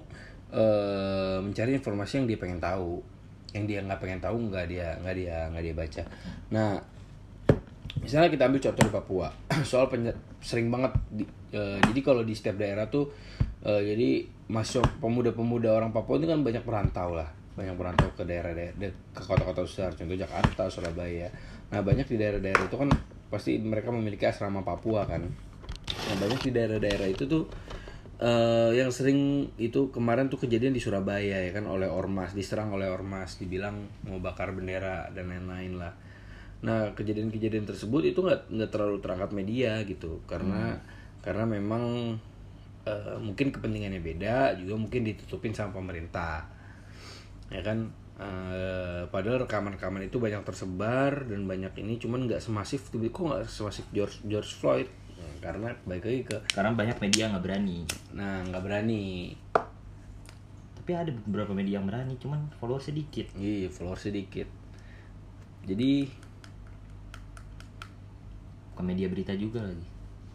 [0.54, 3.02] eh, mencari informasi yang dia pengen tahu.
[3.50, 6.02] Yang dia nggak pengen tahu nggak dia nggak dia nggak dia baca.
[6.54, 6.78] Nah,
[8.06, 9.28] misalnya kita ambil contoh di Papua
[9.66, 9.90] soal
[10.38, 13.10] sering banget di- eh, jadi kalau di setiap daerah tuh
[13.66, 17.26] eh, jadi masuk pemuda-pemuda orang Papua itu kan banyak merantau lah.
[17.58, 18.76] Banyak merantau ke daerah-daerah
[19.10, 21.26] ke kota-kota besar contoh Jakarta Surabaya.
[21.74, 22.88] Nah banyak di daerah-daerah itu kan
[23.26, 25.26] pasti mereka memiliki asrama Papua kan.
[25.26, 27.50] Nah banyak di daerah-daerah itu tuh
[28.22, 32.86] eh, yang sering itu kemarin tuh kejadian di Surabaya ya kan oleh ormas diserang oleh
[32.86, 36.05] ormas dibilang mau bakar bendera dan lain-lain lah
[36.64, 40.20] nah kejadian-kejadian tersebut itu nggak nggak terlalu terangkat media gitu.
[40.24, 40.76] Karena
[41.20, 42.16] karena memang
[42.86, 46.46] eh, mungkin kepentingannya beda juga mungkin ditutupin sama pemerintah.
[47.50, 47.90] Ya kan?
[48.16, 53.04] Eh, padahal rekaman-rekaman itu banyak tersebar dan banyak ini cuman nggak semasif tuh.
[53.04, 54.88] Kok nggak semasif George George Floyd?
[55.16, 57.78] Nah, karena baik lagi ke Karena banyak media nggak berani.
[58.16, 59.36] nah nggak berani.
[60.80, 63.26] Tapi ada beberapa media yang berani, cuman follower sedikit.
[63.36, 64.48] iya follower sedikit.
[65.66, 66.06] Jadi
[68.76, 69.86] Bukan media berita juga lagi.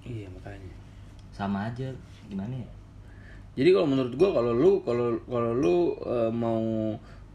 [0.02, 0.74] iya makanya.
[1.30, 1.88] Sama aja,
[2.26, 2.70] gimana ya?
[3.52, 6.64] jadi kalau menurut gua kalau lu kalau kalau lu eh, mau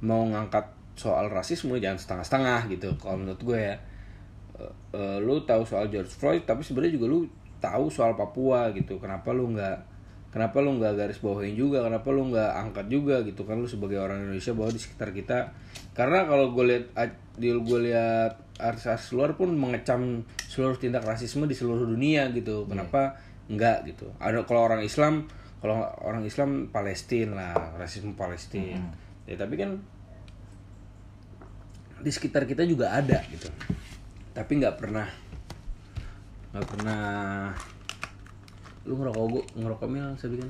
[0.00, 0.64] mau ngangkat
[0.96, 2.88] soal rasisme jangan setengah-setengah gitu.
[2.96, 3.76] Kalau menurut gue ya
[4.56, 7.20] Eh, eh, lu tahu soal George Floyd tapi sebenarnya juga lu
[7.60, 8.96] tahu soal Papua gitu.
[8.96, 9.78] Kenapa lu nggak
[10.32, 11.84] kenapa lu nggak garis bawahin juga?
[11.84, 13.44] Kenapa lu nggak angkat juga gitu?
[13.44, 15.52] Kan lu sebagai orang Indonesia bahwa di sekitar kita.
[15.92, 21.56] Karena kalau gue lihat di gue lihat artis-artis luar pun mengecam seluruh tindak rasisme di
[21.56, 22.64] seluruh dunia gitu.
[22.68, 23.16] Kenapa
[23.46, 24.10] nggak gitu?
[24.18, 25.28] Ada kalau orang Islam
[25.60, 28.76] kalau orang Islam Palestina lah rasisme Palestina
[29.26, 29.80] ya tapi kan
[32.00, 33.48] di sekitar kita juga ada gitu.
[34.36, 35.08] Tapi nggak pernah
[36.52, 37.02] nggak pernah
[38.86, 40.48] lu ngerokok gua ngerokok mil saya bikin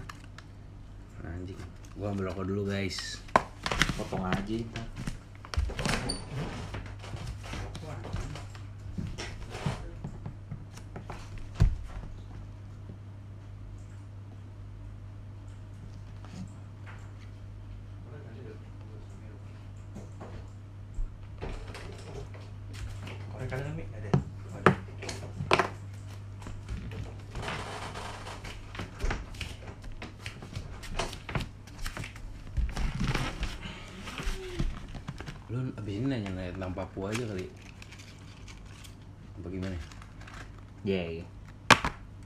[1.25, 1.59] anjing
[1.97, 3.19] gua ambil rokok dulu guys.
[3.97, 4.87] Potong aja ntar.
[23.33, 23.85] Korek ada mi?
[23.93, 24.11] Ada.
[35.47, 37.47] lu abis ini nanya nanya tentang Papua aja kali
[39.39, 39.79] apa gimana
[40.87, 41.25] Iya, iya.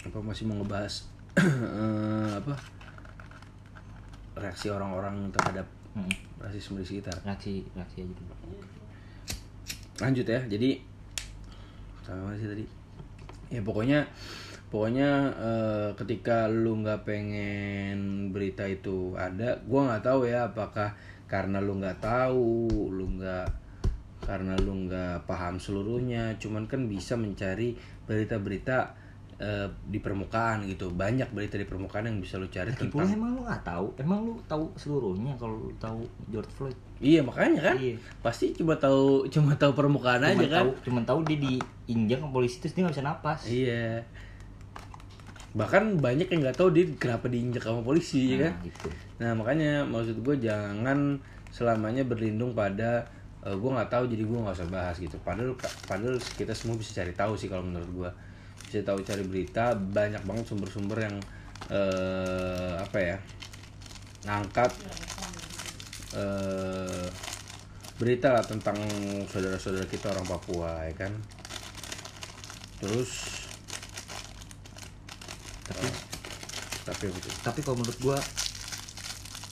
[0.05, 0.95] apa masih mau ngebahas
[1.37, 2.57] eh, apa
[4.41, 6.07] reaksi orang-orang terhadap Mm.
[6.39, 8.31] rasisme di sekitar Reaksi, reaksi aja dulu.
[9.99, 10.79] lanjut ya jadi
[12.07, 12.63] sama mana sih tadi
[13.51, 14.07] ya pokoknya
[14.71, 20.95] pokoknya eh, ketika lu nggak pengen berita itu ada gua nggak tahu ya apakah
[21.27, 23.51] karena lu nggak tahu lu nggak
[24.23, 27.75] karena lu nggak paham seluruhnya cuman kan bisa mencari
[28.07, 28.95] berita-berita
[29.41, 33.31] eh, di permukaan gitu banyak berita di permukaan yang bisa lu cari Lagi tentang emang
[33.33, 36.77] lu nggak tahu, emang lu tahu seluruhnya kalau lu tahu George Floyd.
[37.01, 37.97] iya makanya kan Iya.
[38.21, 42.61] pasti cuma tahu cuma tahu permukaan aja Cuman kan tahu, cuman tahu dia diinjak polisi
[42.61, 43.41] terus dia nggak bisa napas.
[43.49, 44.05] Iya.
[45.51, 48.53] Bahkan banyak yang nggak tahu dia kenapa diinjak sama polisi ya kan.
[48.55, 48.89] Nah, gitu.
[49.19, 51.19] Nah makanya maksud gue jangan
[51.51, 53.09] selamanya berlindung pada
[53.41, 55.17] gue nggak tahu jadi gue nggak usah bahas gitu.
[55.25, 55.57] Padahal
[55.89, 58.11] padahal kita semua bisa cari tahu sih kalau menurut gue
[58.71, 61.19] bisa tahu cari berita banyak banget sumber-sumber yang
[61.75, 63.19] eh, apa ya
[64.31, 64.71] ngangkat
[66.15, 67.11] eh,
[67.99, 68.79] berita lah tentang
[69.27, 71.11] saudara-saudara kita orang Papua ya kan.
[72.79, 73.11] Terus
[75.67, 75.91] tapi
[76.87, 77.35] tapi apa tuh?
[77.43, 78.19] Tapi kalau menurut gua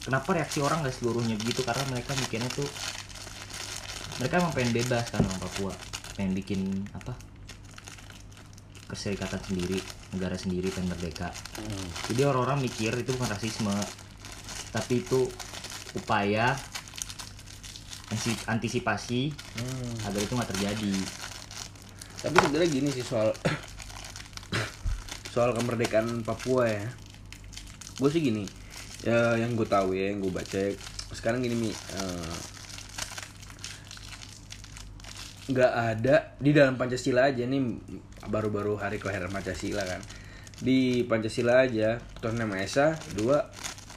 [0.06, 2.70] kenapa reaksi orang gak seluruhnya begitu karena mereka mikirnya tuh
[4.22, 5.74] mereka emang pengen bebas kan orang Papua
[6.16, 7.27] pengen bikin apa
[8.88, 9.78] keserikatan sendiri
[10.16, 11.28] negara sendiri pengen merdeka.
[12.08, 13.74] Jadi orang-orang mikir itu bukan rasisme
[14.72, 15.28] tapi itu
[15.96, 16.56] upaya
[18.48, 19.32] antisipasi
[20.08, 20.94] agar itu nggak terjadi.
[22.18, 23.30] Tapi sebenarnya gini sih soal
[25.36, 26.88] soal kemerdekaan Papua ya.
[28.00, 28.48] Gue sih gini
[29.06, 30.74] ya yang gue tahu ya yang gue baca
[31.14, 32.34] sekarang gini mi eh,
[35.48, 36.16] nggak ada.
[36.36, 37.60] Di dalam Pancasila aja nih
[38.28, 40.00] baru-baru hari kelahiran Pancasila kan.
[40.58, 43.38] Di Pancasila aja Tuhan Yang Maha Esa dua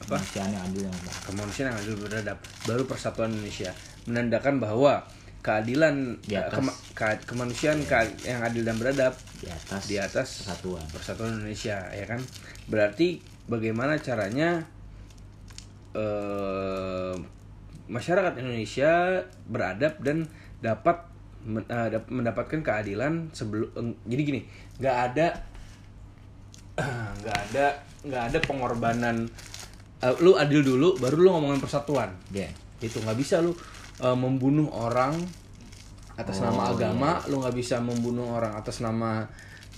[0.02, 0.18] apa?
[0.18, 3.70] Kemanusiaan yang adil yang kemanusiaan yang adil beradab baru persatuan Indonesia.
[4.08, 5.04] Menandakan bahwa
[5.42, 6.54] keadilan Di atas.
[6.58, 10.82] kema- ka- kemanusiaan ka- yang adil dan beradab di atas di atas persatuan.
[10.90, 12.22] persatuan Indonesia ya kan?
[12.66, 14.62] Berarti bagaimana caranya
[15.92, 17.14] eh,
[17.86, 20.24] masyarakat Indonesia beradab dan
[20.64, 21.11] dapat
[22.08, 24.40] mendapatkan keadilan sebelum eh, jadi gini
[24.78, 25.26] nggak ada
[27.22, 27.66] nggak ada
[28.02, 29.26] nggak ada pengorbanan
[30.02, 32.10] eh, lu adil dulu baru lu ngomongin persatuan.
[32.30, 32.48] Ya
[32.82, 33.54] itu nggak bisa lu
[34.02, 35.18] eh, membunuh orang
[36.12, 39.24] atas Oh, nama agama lu nggak bisa membunuh orang atas nama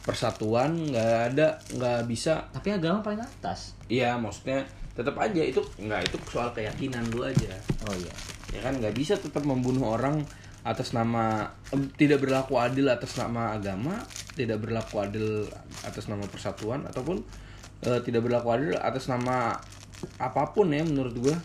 [0.05, 2.45] persatuan nggak ada nggak bisa.
[2.53, 3.73] Tapi agama paling atas.
[3.89, 7.57] Iya maksudnya tetap aja itu nggak itu soal keyakinan lu aja.
[7.89, 8.13] Oh iya.
[8.53, 10.23] Ya kan nggak bisa tetap membunuh orang
[10.65, 11.53] atas nama
[12.01, 14.01] tidak berlaku adil atas nama agama
[14.33, 15.45] tidak berlaku adil
[15.85, 17.21] atas nama persatuan ataupun
[17.85, 19.61] eh, tidak berlaku adil atas nama
[20.21, 21.37] apa pun ya menurut gua.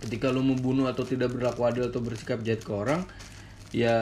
[0.00, 3.04] Ketika lu membunuh atau tidak berlaku adil atau bersikap jahat ke orang
[3.70, 3.92] ya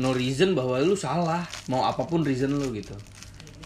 [0.00, 1.44] no reason bahwa lu salah.
[1.68, 2.96] Mau apa pun reason lu gitu.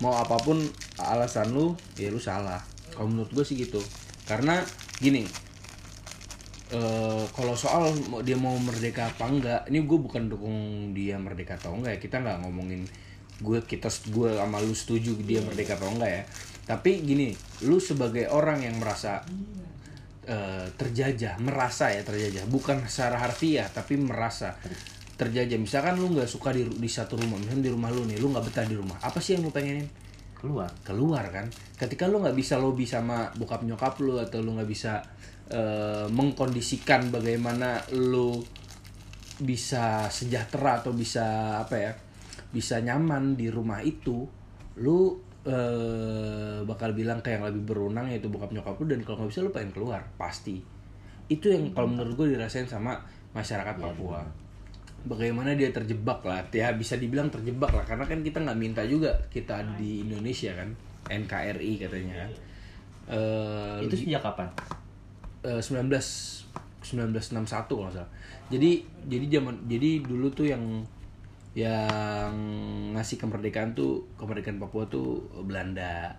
[0.02, 0.58] Mau apa pun
[0.98, 2.58] alasan lu ya lu salah.
[2.90, 3.78] Kalau menurut gue sih gitu.
[4.26, 4.58] Karena
[4.98, 5.24] gini
[6.68, 7.88] eh kalau soal
[8.20, 12.00] dia mau merdeka apa enggak ini gue bukan dukung dia merdeka atau enggak ya.
[12.00, 12.84] Kita nggak ngomongin
[13.38, 16.22] gue kita gue sama lu setuju dia merdeka atau enggak ya.
[16.68, 17.32] Tapi gini
[17.64, 19.24] lu sebagai orang yang merasa
[20.28, 24.52] eh, terjajah merasa ya terjajah bukan secara harfiah tapi merasa
[25.16, 25.56] terjajah.
[25.56, 28.44] Misalkan lu nggak suka di, di satu rumah misalnya di rumah lu nih lu nggak
[28.44, 29.88] betah di rumah apa sih yang lu pengenin?
[30.38, 30.70] Keluar.
[30.86, 31.48] Keluar kan?
[31.80, 35.02] Ketika lu nggak bisa lobby sama bokap nyokap lu atau lu nggak bisa
[35.48, 38.40] eh, mengkondisikan bagaimana lu
[39.38, 41.92] bisa sejahtera atau bisa apa ya
[42.50, 44.26] bisa nyaman di rumah itu
[44.80, 45.14] lu
[45.46, 49.40] eh, bakal bilang ke yang lebih berwenang yaitu bokap nyokap lu dan kalau nggak bisa
[49.44, 50.60] lu pengen keluar pasti.
[51.28, 52.96] Itu yang kalau menurut gue dirasain sama
[53.36, 54.24] masyarakat Papua.
[54.98, 59.14] bagaimana dia terjebak lah ya bisa dibilang terjebak lah karena kan kita nggak minta juga
[59.30, 60.68] kita di Indonesia kan
[61.06, 62.30] NKRI katanya kan.
[63.08, 64.48] Eh, itu sejak kapan
[65.44, 65.90] eh, 19
[66.78, 68.10] 1961 kalau salah.
[68.48, 70.64] Jadi jadi zaman jadi dulu tuh yang
[71.58, 72.32] yang
[72.94, 76.14] ngasih kemerdekaan tuh kemerdekaan Papua tuh Belanda.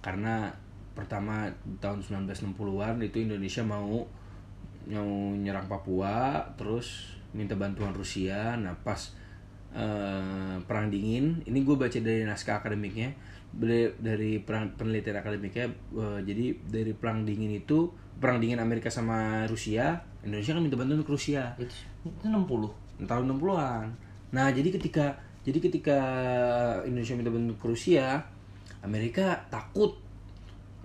[0.00, 0.48] Karena
[0.94, 1.48] pertama
[1.80, 4.06] tahun 1960-an itu Indonesia mau
[4.88, 8.56] mau nyerang Papua, terus minta bantuan Rusia.
[8.56, 9.14] Nah, pas
[9.74, 13.14] eh, perang dingin, ini gue baca dari naskah akademiknya,
[13.98, 19.98] dari perang penelitian akademiknya, eh, jadi dari perang dingin itu perang dingin Amerika sama Rusia,
[20.22, 21.72] Indonesia kan minta bantuan ke Rusia itu
[22.04, 23.86] itu 60 tahun 60-an.
[24.30, 25.98] Nah, jadi ketika jadi ketika
[26.84, 28.20] Indonesia minta bantuan ke Rusia,
[28.84, 29.96] Amerika takut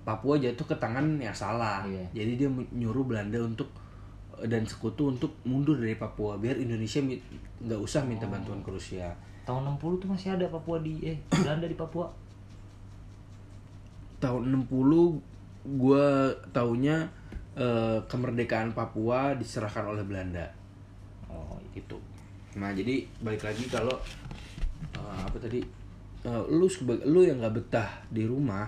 [0.06, 1.82] Papua jatuh ke tangan yang salah.
[1.90, 2.24] Iya.
[2.24, 3.74] Jadi dia nyuruh Belanda untuk
[4.44, 9.16] dan sekutu untuk mundur dari Papua biar Indonesia nggak usah minta bantuan ke Rusia.
[9.46, 12.10] tahun 60 tuh masih ada Papua di eh Belanda di Papua
[14.26, 17.06] Tahun 60 gua taunya
[17.54, 20.50] eh, kemerdekaan Papua diserahkan oleh Belanda.
[21.30, 21.98] oh itu
[22.56, 23.94] nah jadi balik lagi kalau
[24.98, 25.86] eh, apa tadi
[26.26, 28.66] Eh, lu sebagai lu yang nggak betah di rumah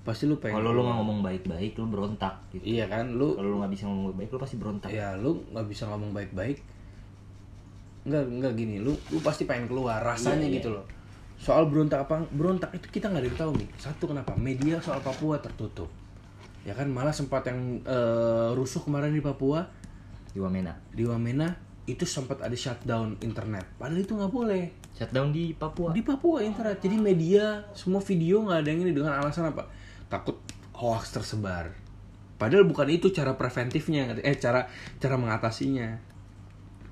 [0.00, 2.64] pasti lu pengen kalau lu nggak ngomong baik-baik lu berontak gitu.
[2.64, 4.88] Iya kan lu kalau lu nggak bisa ngomong baik-baik lu pasti berontak.
[4.88, 6.64] Ya lu nggak bisa ngomong baik-baik.
[8.08, 10.56] Nggak nggak gini lu lu pasti pengen keluar rasanya Iya, iya.
[10.56, 10.84] gitu loh
[11.38, 13.68] soal berontak apa berontak itu kita nggak ada yang tahu nih.
[13.78, 14.34] Satu kenapa?
[14.34, 15.88] Media soal Papua tertutup.
[16.66, 16.90] Ya kan?
[16.90, 19.64] Malah sempat yang eh, rusuh kemarin di Papua.
[20.34, 20.74] Di Wamena.
[20.92, 21.48] Di Wamena
[21.88, 23.64] itu sempat ada shutdown internet.
[23.80, 24.64] Padahal itu nggak boleh.
[24.92, 25.94] Shutdown di Papua?
[25.94, 26.82] Di Papua internet.
[26.82, 29.70] Jadi media semua video nggak ada yang ini dengan alasan apa?
[30.10, 30.36] Takut
[30.76, 31.72] hoax tersebar.
[32.38, 34.70] Padahal bukan itu cara preventifnya eh cara
[35.02, 35.98] cara mengatasinya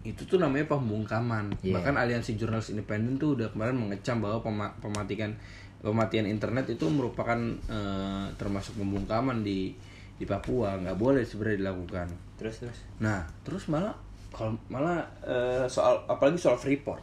[0.07, 1.75] itu tuh namanya pembungkaman Iya.
[1.75, 5.35] bahkan aliansi jurnalis independen tuh udah kemarin mengecam bahwa pema- pematikan
[5.79, 9.75] pematian internet itu merupakan eh, termasuk pembungkaman di
[10.14, 13.92] di Papua nggak boleh sebenarnya dilakukan terus terus Nah, terus malah
[14.31, 17.01] kalau malah eh, soal apalagi soal Freeport.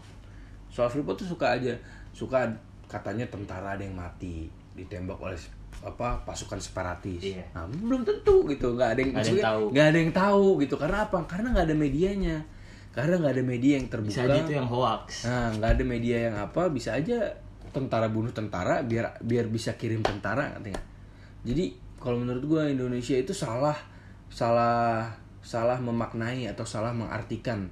[0.68, 1.74] Soal Freeport tuh suka aja
[2.10, 2.46] suka
[2.86, 5.38] katanya tentara ada yang mati ditembak oleh
[5.82, 7.20] apa pasukan separatis.
[7.20, 7.44] Iya.
[7.52, 9.64] Nah, belum tentu gitu, nggak ada yang Nggak ada yang tahu.
[9.70, 10.76] nggak ada yang tahu gitu.
[10.78, 11.18] Karena apa?
[11.26, 12.38] Karena nggak ada medianya.
[12.94, 14.14] Karena nggak ada media yang terbuka.
[14.14, 17.18] bisa aja itu yang hoax Nah, nggak ada media yang apa, bisa aja
[17.74, 20.86] tentara bunuh tentara biar biar bisa kirim tentara nggak?
[21.42, 23.74] Jadi kalau menurut gua Indonesia itu salah
[24.30, 25.10] salah
[25.42, 27.66] salah memaknai atau salah mengartikan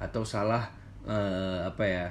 [0.00, 0.66] atau salah
[1.04, 2.06] eh, apa ya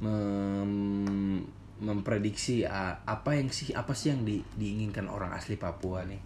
[0.00, 1.44] mem-
[1.78, 6.18] memprediksi ah, apa yang sih apa sih yang di- diinginkan orang asli Papua nih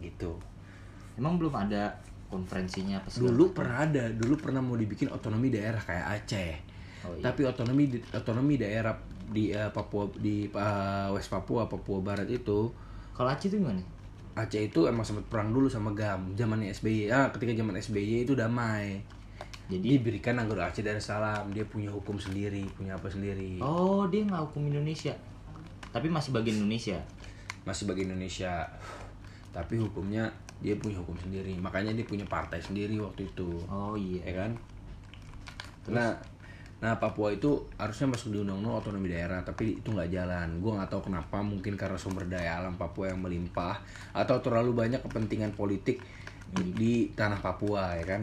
[0.00, 0.38] gitu.
[1.18, 1.90] emang belum ada
[2.30, 6.52] konferensinya apa segala Dulu pernah ada, dulu pernah mau dibikin otonomi daerah kayak Aceh.
[7.04, 7.22] Oh, iya.
[7.26, 8.94] Tapi otonomi otonomi daerah
[9.30, 12.70] di eh, Papua di eh, West Papua, Papua Barat itu
[13.12, 13.82] kalau Aceh itu gimana
[14.38, 17.10] Aceh itu emang sempat perang dulu sama GAM zamannya SBY.
[17.10, 19.02] Ah, ketika zaman SBY itu damai.
[19.70, 23.58] jadi Diberikan anggota Aceh Darussalam, dia punya hukum sendiri, punya apa sendiri.
[23.62, 25.14] oh dia nggak hukum Indonesia
[25.90, 26.98] tapi masih bagian Indonesia
[27.66, 28.64] Masih bagi Indonesia.
[29.52, 31.56] Tapi hukumnya dia punya hukum sendiri.
[31.56, 33.48] Makanya dia punya partai sendiri waktu itu.
[33.66, 34.20] oh iya.
[34.28, 34.52] Ya kan?
[35.90, 36.12] Nah
[36.80, 40.48] nah Papua itu harusnya masuk di undang-undang otonomi daerah tapi itu nggak jalan.
[40.60, 43.80] Gue nggak tahu kenapa mungkin karena sumber daya alam Papua yang melimpah
[44.16, 46.00] atau terlalu banyak kepentingan politik
[46.56, 48.22] di, di tanah Papua ya kan?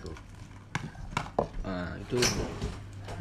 [0.00, 0.16] Tuh.
[1.64, 2.16] nah itu.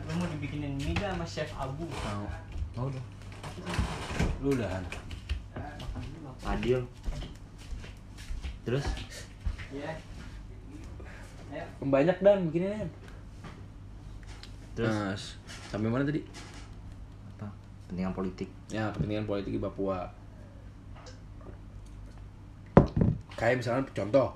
[0.08, 1.88] Lu mau dibikinin mie gak sama chef Abu?
[1.88, 2.28] mau.
[2.76, 2.88] Mau.
[2.92, 3.08] Dong.
[4.44, 4.84] Lu udahan.
[6.44, 6.84] Adil
[8.70, 8.86] terus?
[9.70, 9.90] Iya.
[11.82, 12.86] banyak dan bikinnya
[14.74, 14.94] terus?
[14.94, 15.36] Nah, s-
[15.68, 16.22] sampai mana tadi?
[17.34, 17.50] Apa?
[17.86, 18.50] Pentingan politik.
[18.70, 20.06] Ya kepentingan politik di Papua.
[23.34, 24.30] Kayak misalnya contoh.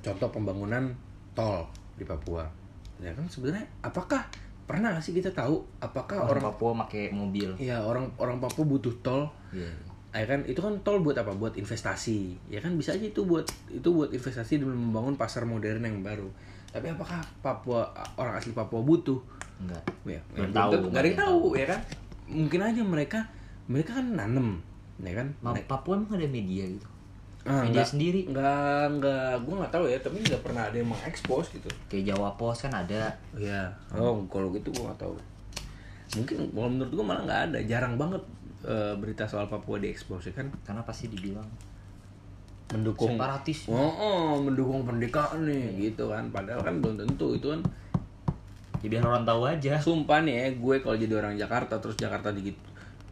[0.00, 0.92] Contoh pembangunan
[1.32, 2.48] tol di Papua.
[2.96, 4.24] Ya kan sebenarnya apakah
[4.64, 7.52] pernah nggak sih kita tahu apakah orang orang Papua pakai mobil?
[7.60, 9.28] Ya orang orang Papua butuh tol?
[9.52, 9.68] Iya
[10.14, 10.40] ya kan?
[10.44, 11.30] Itu kan tol buat apa?
[11.30, 12.38] Buat investasi.
[12.46, 12.74] Ya kan?
[12.74, 16.30] Bisa aja itu buat itu buat investasi dan membangun pasar modern yang baru.
[16.70, 19.18] Tapi apakah Papua orang asli Papua butuh?
[19.58, 19.82] Enggak.
[20.04, 21.80] Ya, Belum ya, tahu, nggak ada yang tahu ya kan?
[22.24, 23.20] Mungkin aja mereka
[23.64, 24.58] mereka kan nanem
[24.98, 25.26] ya kan?
[25.38, 26.86] Ma- Papua emang ada media gitu?
[27.44, 28.20] Ah, media nggak- sendiri.
[28.26, 29.32] nggak nggak.
[29.42, 31.70] Gue nggak tahu ya tapi nggak pernah ada yang mengekspos gitu.
[31.86, 33.10] Kayak Jawa Pos kan ada.
[33.34, 35.14] Ya oh kalau gitu gue nggak tahu.
[36.14, 37.58] Mungkin kalau menurut gue malah nggak ada.
[37.64, 38.22] Jarang banget
[38.64, 40.48] eh, berita soal Papua diekspos kan?
[40.64, 41.46] Karena pasti dibilang?
[42.72, 43.14] Mendukung.
[43.14, 43.70] Separatis.
[43.70, 46.26] oh, oh, mendukung pendidikan nih gitu kan.
[46.32, 47.60] Padahal kan belum tentu itu kan.
[48.82, 49.78] Ya biar orang tahu aja.
[49.80, 52.56] Sumpah nih ya gue kalau jadi orang Jakarta terus Jakarta dikit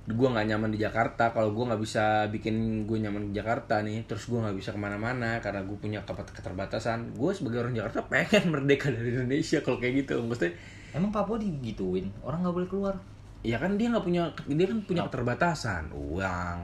[0.03, 4.03] gue nggak nyaman di Jakarta kalau gue nggak bisa bikin gue nyaman di Jakarta nih
[4.03, 7.15] terus gue nggak bisa ke mana-mana karena gue punya keterbatasan.
[7.15, 10.59] Gue sebagai orang Jakarta pengen merdeka dari Indonesia kalau kayak gitu maksudnya
[10.93, 12.11] emang Papua digituin?
[12.21, 12.95] Orang nggak boleh keluar
[13.43, 16.59] ya kan dia nggak punya dia kan punya keterbatasan uang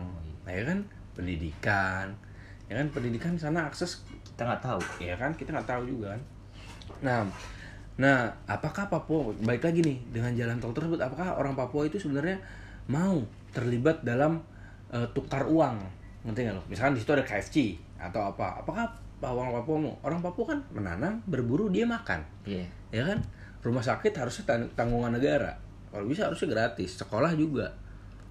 [0.46, 0.78] ya kan
[1.18, 2.06] pendidikan
[2.70, 6.14] ya kan pendidikan di sana akses kita nggak tahu ya kan kita nggak tahu juga
[6.14, 6.22] kan.
[7.02, 7.20] Nah
[7.98, 12.38] nah apakah Papua baik lagi nih dengan jalan tol tersebut apakah orang Papua itu sebenarnya
[12.86, 13.18] mau
[13.50, 14.38] terlibat dalam
[14.94, 15.82] eh, tukar uang?
[16.22, 16.62] Ngerti nggak lo?
[16.70, 18.94] Misalkan di situ ada KFC atau apa apakah
[19.26, 19.94] orang Papua mau?
[20.06, 22.22] Orang Papua kan menanam berburu dia makan.
[22.46, 22.70] Iya.
[22.94, 23.18] Ya kan?
[23.58, 25.58] Rumah sakit harusnya tang- tanggungan negara
[25.88, 27.74] kalau bisa harusnya gratis sekolah juga.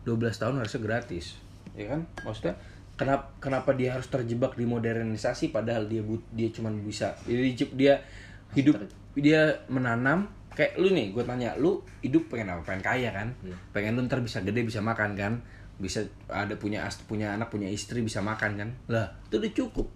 [0.07, 1.35] 12 tahun harusnya gratis
[1.75, 2.01] ya kan?
[2.23, 2.55] Maksudnya
[2.95, 7.43] kenapa kenapa dia harus terjebak di modernisasi padahal dia but, dia cuman bisa dia,
[7.75, 7.93] dia
[8.55, 8.79] hidup
[9.13, 12.63] dia menanam kayak lu nih gue tanya lu hidup pengen apa?
[12.65, 13.27] Pengen kaya kan?
[13.45, 13.55] Iya.
[13.75, 15.33] pengen lu ntar bisa gede bisa makan kan?
[15.77, 18.69] Bisa ada punya as- punya anak punya istri bisa makan kan?
[18.89, 19.87] Lah itu udah cukup.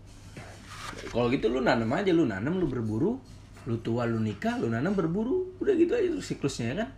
[1.10, 3.18] Kalau gitu lu nanam aja lu nanam lu berburu
[3.66, 5.58] lu tua lu nikah lu nanam berburu.
[5.58, 6.90] Udah gitu aja tuh siklusnya ya kan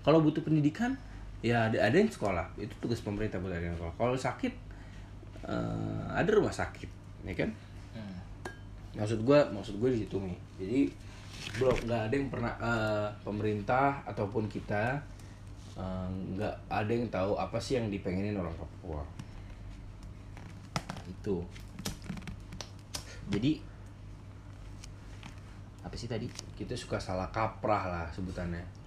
[0.00, 0.96] kalau butuh pendidikan
[1.40, 2.46] ya ada ada yang sekolah.
[2.56, 3.94] Itu tugas pemerintah buat ada yang sekolah.
[3.96, 4.52] Kalau sakit
[5.48, 6.88] eh, ada rumah sakit
[7.24, 7.50] ya kan?
[8.90, 10.80] Maksud gua maksud gue di situ nih jadi
[11.56, 14.98] belum nggak ada yang pernah eh, pemerintah ataupun kita
[15.78, 19.02] eh, nggak ada yang tahu apa sih yang dipengenin orang Papua.
[21.06, 21.46] Itu.
[23.30, 23.62] Jadi
[25.80, 26.26] apa sih tadi?
[26.58, 28.79] Kita suka salah kaprah lah sebutannya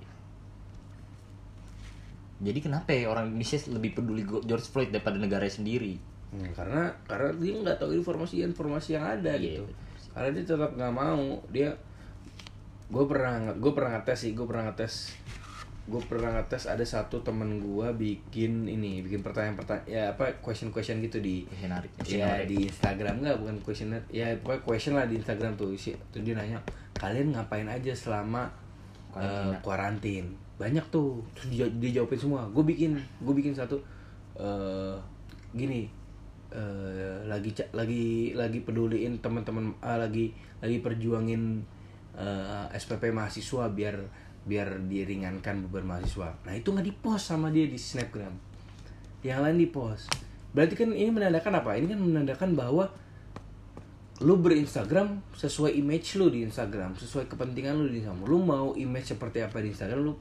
[2.43, 5.95] jadi kenapa ya orang Indonesia lebih peduli George Floyd daripada negara sendiri?
[6.29, 9.63] Hmm, karena karena dia nggak tahu informasi informasi yang ada Iya, gitu.
[9.63, 9.81] betul
[10.13, 11.25] karena dia tetap nggak mau.
[11.49, 11.69] Dia
[12.89, 15.17] gue pernah gue pernah ngetes sih gue pernah ngetes.
[15.83, 21.01] Gue pernah ngetes ada satu temen gue bikin ini bikin pertanyaan-pertanyaan ya apa question question
[21.01, 21.89] gitu di Questionnaire.
[22.07, 23.19] ya di Instagram.
[23.19, 25.69] Nggak bukan questionnaire ya pokoknya question lah di Instagram tuh.
[25.71, 26.61] Isi tuh dia nanya
[26.95, 28.47] kalian ngapain aja selama
[29.11, 29.49] Karantina.
[29.49, 30.25] eh, kuarantin
[30.57, 31.21] banyak tuh.
[31.33, 32.41] Terus dia, dia jawabin semua.
[32.51, 33.77] Gue bikin gue bikin satu
[34.33, 34.97] eh
[35.53, 35.85] gini
[36.49, 41.61] eh, lagi lagi lagi peduliin teman-teman ah, lagi lagi perjuangin
[42.17, 43.95] eh, SPP mahasiswa biar
[44.43, 46.35] biar diringankan beban mahasiswa.
[46.43, 48.33] Nah itu nggak dipost sama dia di snapgram.
[49.23, 50.05] Yang lain dipost.
[50.53, 51.79] Berarti kan ini menandakan apa?
[51.79, 52.85] Ini kan menandakan bahwa
[54.21, 58.29] lu berinstagram sesuai image lu di Instagram sesuai kepentingan lu di Instagram.
[58.29, 60.13] Lu mau image seperti apa di Instagram lu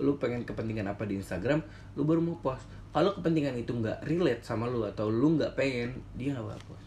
[0.00, 1.60] lu pengen kepentingan apa di Instagram
[1.92, 2.64] lu baru mau post.
[2.94, 6.86] Kalau kepentingan itu nggak relate sama lu atau lu nggak pengen dia nggak bakal post.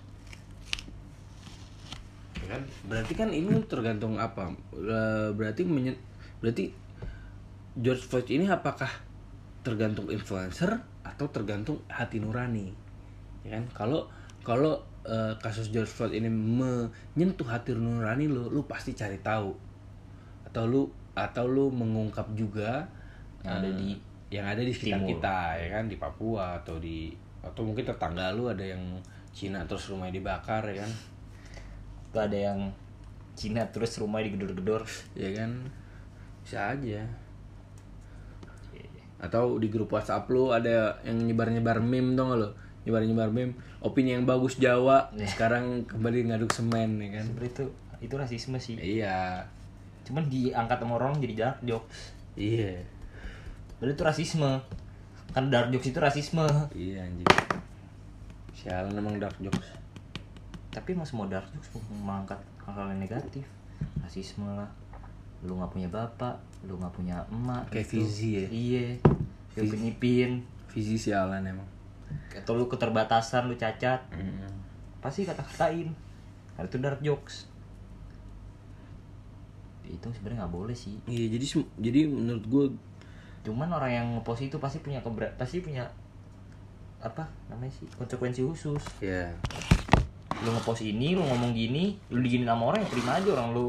[2.41, 2.62] Ya kan?
[2.89, 4.50] Berarti kan ini tergantung apa?
[4.74, 6.02] Eh, berarti menye-
[6.41, 6.74] berarti
[7.77, 8.90] George Floyd ini apakah
[9.62, 12.73] tergantung influencer atau tergantung hati nurani?
[13.46, 13.69] Ya kan?
[13.77, 14.10] Kalau
[14.42, 19.56] kalau eh, kasus George Floyd ini menyentuh hati nurani lu lu pasti cari tahu.
[20.44, 20.84] Atau lu
[21.18, 22.86] atau lu mengungkap juga
[23.42, 23.90] Yang ada eh, di
[24.28, 25.10] yang ada di sekitar timur.
[25.16, 25.84] kita ya kan?
[25.88, 29.00] Di Papua atau di atau mungkin tetangga lu ada yang
[29.32, 30.92] Cina terus rumahnya dibakar ya kan?
[32.12, 32.60] Tuh ada yang
[33.38, 34.84] Cina terus rumah digedor-gedor.
[35.16, 35.72] Ya kan?
[36.44, 37.08] Bisa aja.
[39.18, 42.54] Atau di grup WhatsApp lu ada yang nyebar-nyebar meme dong lo
[42.88, 47.65] nyebar-nyebar meme opini yang bagus Jawa sekarang kembali ngaduk semen ya kan sebenarnya itu
[47.98, 49.46] itu rasisme sih iya
[50.08, 52.86] cuman diangkat sama orang jadi dark jokes Iya.
[53.82, 54.52] Berarti itu rasisme
[55.34, 56.46] Karena dark jokes itu rasisme
[56.78, 57.30] Iya anjing.
[58.54, 59.73] Sialan emang dark jokes.
[60.69, 63.50] Tapi emang semua dark jokes mengangkat hal-hal yang negatif
[64.06, 64.69] Rasisme lah
[65.42, 66.38] Lu gak punya bapak
[66.69, 68.06] Lu gak punya emak Kayak gitu.
[68.06, 68.46] Fizi ya?
[68.54, 68.86] Iya
[69.58, 70.32] Ipin Ipin
[70.69, 71.65] Visi sialan emang.
[72.34, 74.04] Atau lu keterbatasan, lu cacat.
[74.14, 74.48] Mm.
[75.02, 75.92] Pasti kata-katain.
[76.58, 77.46] Karena itu dark jokes.
[79.88, 81.00] Itu sebenarnya nggak boleh sih.
[81.08, 81.46] Iya jadi
[81.80, 82.66] jadi menurut gue
[83.48, 85.88] cuman orang yang ngepost itu pasti punya kebera pasti punya
[87.00, 88.84] apa namanya sih konsekuensi khusus.
[89.00, 89.32] Ya
[90.44, 93.68] lu ngepost ini lu ngomong gini lu diginin sama orang yang terima aja orang lu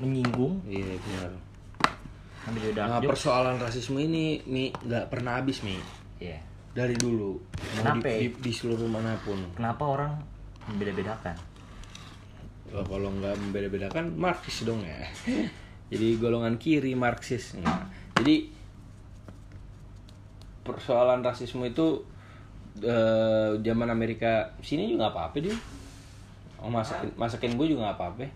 [0.00, 0.62] menyinggung.
[0.64, 1.30] Iya benar.
[2.46, 3.10] dia dark Nah jokes.
[3.18, 5.76] persoalan rasisme ini mi nggak pernah habis mi.
[6.22, 6.38] Iya.
[6.76, 8.12] Dari dulu Mau Kenapa?
[8.12, 9.40] di, di, di seluruh mana pun.
[9.56, 10.12] kenapa orang
[10.68, 11.56] membeda-bedakan
[12.72, 14.98] kalau nggak membeda-bedakan Marxis dong ya.
[15.92, 17.54] Jadi golongan kiri Marxis.
[17.62, 17.86] Nah,
[18.18, 18.50] jadi
[20.66, 22.02] persoalan rasisme itu
[22.82, 25.54] eh, zaman Amerika sini juga nggak apa-apa dia.
[26.58, 28.26] Oh masakin masakin gue juga nggak apa-apa.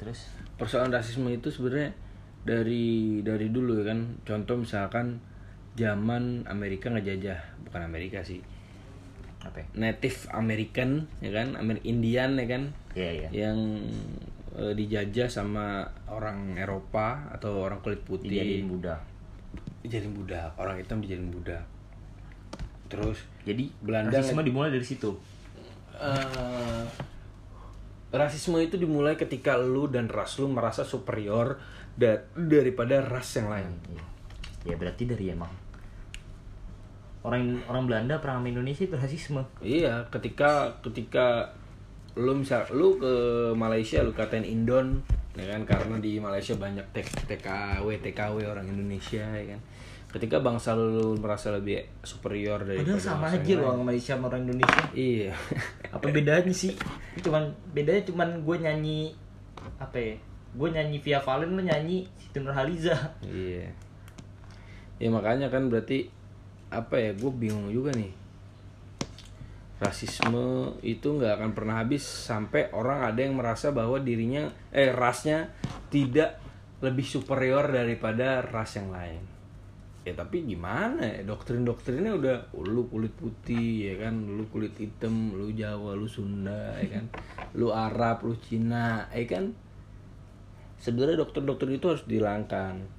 [0.00, 1.92] terus Persoalan rasisme itu sebenarnya
[2.48, 4.16] dari dari dulu ya kan.
[4.24, 5.20] Contoh misalkan
[5.78, 8.42] zaman Amerika ngejajah, bukan Amerika sih.
[9.38, 9.66] apa ya?
[9.78, 12.62] Native American ya kan, Amer Indian ya kan.
[12.98, 13.28] iya iya.
[13.30, 13.58] Yang
[14.58, 18.26] eh, dijajah sama orang Eropa atau orang kulit putih.
[18.34, 18.98] Dijadiin Buddha.
[19.86, 21.62] Dijadiin budak orang hitam dijadiin budak
[22.88, 25.12] terus jadi Belanda rasisme dimulai dari situ?
[25.92, 26.84] Eh,
[28.08, 31.60] rasisme itu dimulai ketika lu dan ras lu merasa superior
[31.92, 33.70] da- daripada ras yang lain.
[33.92, 34.04] Iya.
[34.72, 35.52] ya berarti dari emang
[37.28, 39.44] orang orang Belanda perang sama Indonesia itu rasisme.
[39.60, 41.52] Iya ketika ketika
[42.16, 43.14] lu misal lu ke
[43.54, 45.04] Malaysia lu katain Indon
[45.38, 46.82] ya kan karena di Malaysia banyak
[47.28, 49.60] TKW TKW orang Indonesia ya kan.
[50.08, 54.32] Ketika bangsa lu, lu merasa lebih superior dari padahal sama aja loh orang Malaysia sama
[54.32, 54.84] orang Indonesia.
[54.96, 55.36] Iya.
[55.92, 56.72] Apa bedanya sih?
[57.20, 59.12] Cuman bedanya cuman gue nyanyi
[59.78, 60.16] apa ya
[60.56, 63.68] gue nyanyi Via Valen lo nyanyi Siti Nurhaliza iya.
[64.98, 66.10] Ya makanya kan berarti
[66.68, 68.12] apa ya gue bingung juga nih.
[69.78, 75.54] Rasisme itu nggak akan pernah habis sampai orang ada yang merasa bahwa dirinya eh rasnya
[75.88, 76.42] tidak
[76.82, 79.22] lebih superior daripada ras yang lain.
[80.02, 84.14] Ya tapi gimana ya doktrin doktrinnya udah oh, lu kulit putih ya kan?
[84.18, 87.04] Lu kulit hitam lu Jawa lu Sunda ya kan?
[87.54, 89.54] Lu Arab lu Cina ya kan?
[90.78, 92.97] Sebenarnya dokter-dokter itu harus dihilangkan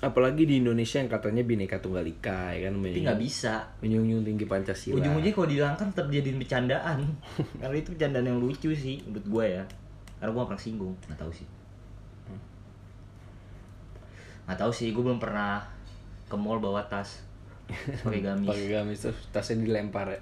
[0.00, 2.80] apalagi di Indonesia yang katanya bineka tunggal ika ya kan?
[2.80, 3.60] Tapi nggak bisa.
[3.84, 4.96] menjunjung tinggi Pancasila.
[4.96, 6.98] Ujung-ujungnya kalau dihilangkan tetap jadiin bercandaan
[7.60, 9.64] karena itu bercandaan yang lucu sih menurut gue ya.
[10.16, 10.94] Karena gue pernah singgung.
[11.04, 11.46] Nggak tahu sih.
[14.48, 15.60] Nggak tahu sih gue belum pernah
[16.32, 17.20] ke mall bawa tas.
[18.04, 18.48] Pakai gamis.
[18.48, 20.20] Pakai gamis terus tasnya dilempar ya?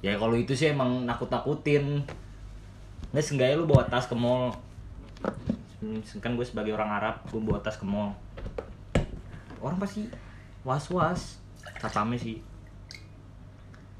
[0.00, 2.08] Ya kalau itu sih emang nakut-nakutin.
[3.12, 4.56] Nggak seenggaknya lu bawa tas ke mall
[5.80, 8.12] Hmm, kan gue sebagai orang Arab gue bawa tas ke mall.
[9.64, 10.04] Orang pasti
[10.60, 11.40] was-was.
[11.80, 12.36] Satpamnya sih.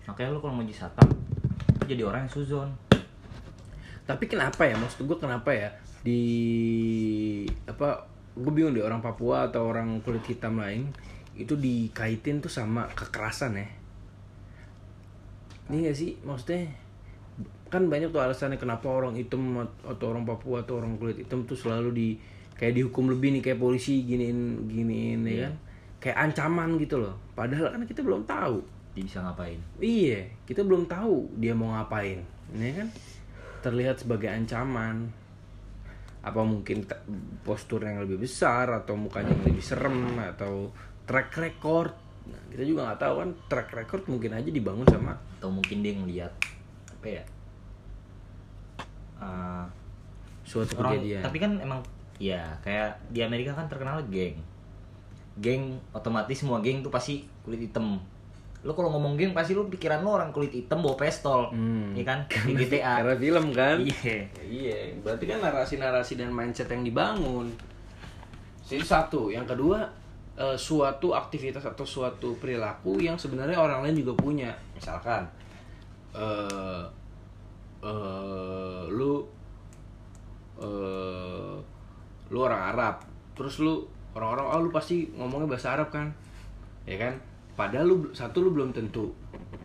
[0.04, 1.08] Makanya lu kalau mau jadi satpam
[1.80, 2.68] lu jadi orang yang suzon.
[4.04, 4.76] Tapi kenapa ya?
[4.76, 5.72] Maksud gue kenapa ya?
[6.04, 6.22] Di
[7.64, 8.04] apa
[8.36, 10.92] gue bingung deh orang Papua atau orang kulit hitam lain
[11.32, 13.68] itu dikaitin tuh sama kekerasan ya.
[15.72, 16.18] Ini gak sih?
[16.20, 16.68] Maksudnya
[17.70, 21.54] kan banyak tuh alasannya kenapa orang hitam atau orang Papua atau orang kulit hitam tuh
[21.54, 22.08] selalu di
[22.58, 25.54] kayak dihukum lebih nih kayak polisi giniin giniin ya kan?
[26.02, 27.14] Kayak ancaman gitu loh.
[27.38, 28.58] Padahal kan kita belum tahu.
[28.98, 29.60] Dia bisa ngapain?
[29.78, 32.88] Iya, kita belum tahu dia mau ngapain, ini kan?
[33.62, 35.06] Terlihat sebagai ancaman.
[36.20, 36.84] Apa mungkin
[37.46, 40.74] postur yang lebih besar atau mukanya yang lebih serem atau
[41.06, 41.94] track record?
[42.28, 45.96] Nah, kita juga nggak tahu kan track record mungkin aja dibangun sama atau mungkin dia
[45.96, 46.32] ngeliat
[47.00, 47.24] apa ya
[49.20, 49.64] Eh,
[50.42, 51.20] suatu orang kejadian.
[51.20, 51.80] tapi kan emang
[52.16, 54.36] ya kayak di Amerika kan terkenal geng
[55.36, 58.00] geng otomatis semua geng tuh pasti kulit hitam
[58.60, 61.92] lu kalau ngomong geng pasti lu pikiran lu orang kulit hitam bawa pistol Hmm.
[61.92, 63.76] ya kan di GTA Karena film kan?
[63.78, 67.48] iya Iya, berarti kan narasi-narasi dan mindset yang dibangun.
[68.62, 69.80] Jadi satu, yang kedua
[70.34, 74.52] eh, suatu aktivitas atau suatu perilaku yang sebenarnya orang lain juga punya.
[74.72, 75.24] Misalkan
[76.12, 76.82] eh
[77.82, 79.24] eh, lu
[80.60, 81.56] eh
[82.30, 83.02] lu orang Arab,
[83.34, 83.82] terus lu
[84.14, 86.06] orang-orang oh lu pasti ngomongnya bahasa Arab kan,
[86.86, 87.18] ya kan?
[87.58, 89.10] Padahal lu satu lu belum tentu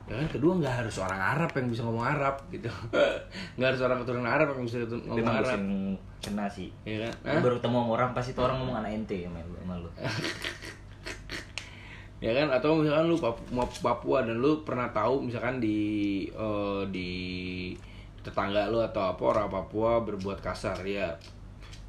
[0.06, 2.70] ya kan kedua nggak harus orang Arab yang bisa ngomong Arab gitu
[3.58, 5.60] nggak harus orang keturunan Arab yang bisa ngomong emang Arab
[6.22, 6.70] kena sih.
[6.86, 9.54] ya kan baru ketemu sama orang pasti tuh orang ngomong anak ente sama lu.
[9.62, 9.90] Sama lu.
[12.26, 15.78] ya kan atau misalkan lu Papu- mau Papua dan lu pernah tahu misalkan di
[16.30, 17.12] eh, di
[18.26, 21.14] tetangga lu atau apa orang Papua berbuat kasar ya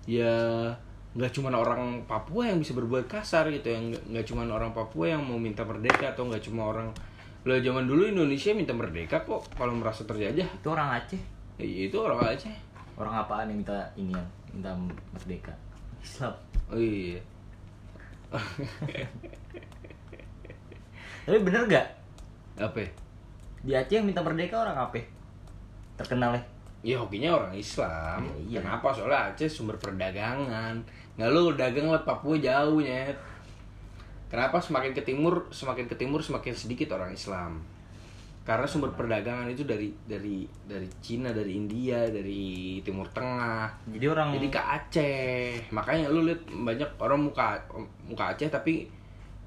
[0.04, 0.68] ya
[1.16, 5.24] nggak cuma orang Papua yang bisa berbuat kasar gitu ya nggak cuma orang Papua yang
[5.24, 6.92] mau minta merdeka atau nggak cuma orang
[7.46, 11.22] lo zaman dulu Indonesia minta merdeka kok kalau merasa terjajah Itu orang Aceh.
[11.56, 12.52] ya, itu orang Aceh
[12.96, 14.72] Orang apaan yang minta ini yang minta
[15.14, 15.54] merdeka?
[16.04, 16.34] Islam.
[16.68, 17.20] oh iya
[21.26, 21.86] Tapi bener gak?
[22.58, 22.82] apa?
[23.62, 25.15] Di Aceh yang minta merdeka orang apa?
[25.96, 26.42] Terkenal ya?
[26.86, 28.22] Ya hokinya orang Islam.
[28.22, 28.58] Ya, iya.
[28.62, 28.94] Kenapa?
[28.94, 30.78] Soalnya Aceh sumber perdagangan.
[31.18, 33.16] Nggak lu dagang lewat Papua jauh nyet.
[34.30, 37.58] Kenapa semakin ke timur, semakin ke timur semakin sedikit orang Islam.
[38.46, 43.90] Karena sumber perdagangan itu dari dari dari Cina, dari India, dari Timur Tengah.
[43.90, 45.74] Jadi orang Jadi ke Aceh.
[45.74, 47.58] Makanya lu lihat banyak orang muka
[48.06, 48.86] muka Aceh tapi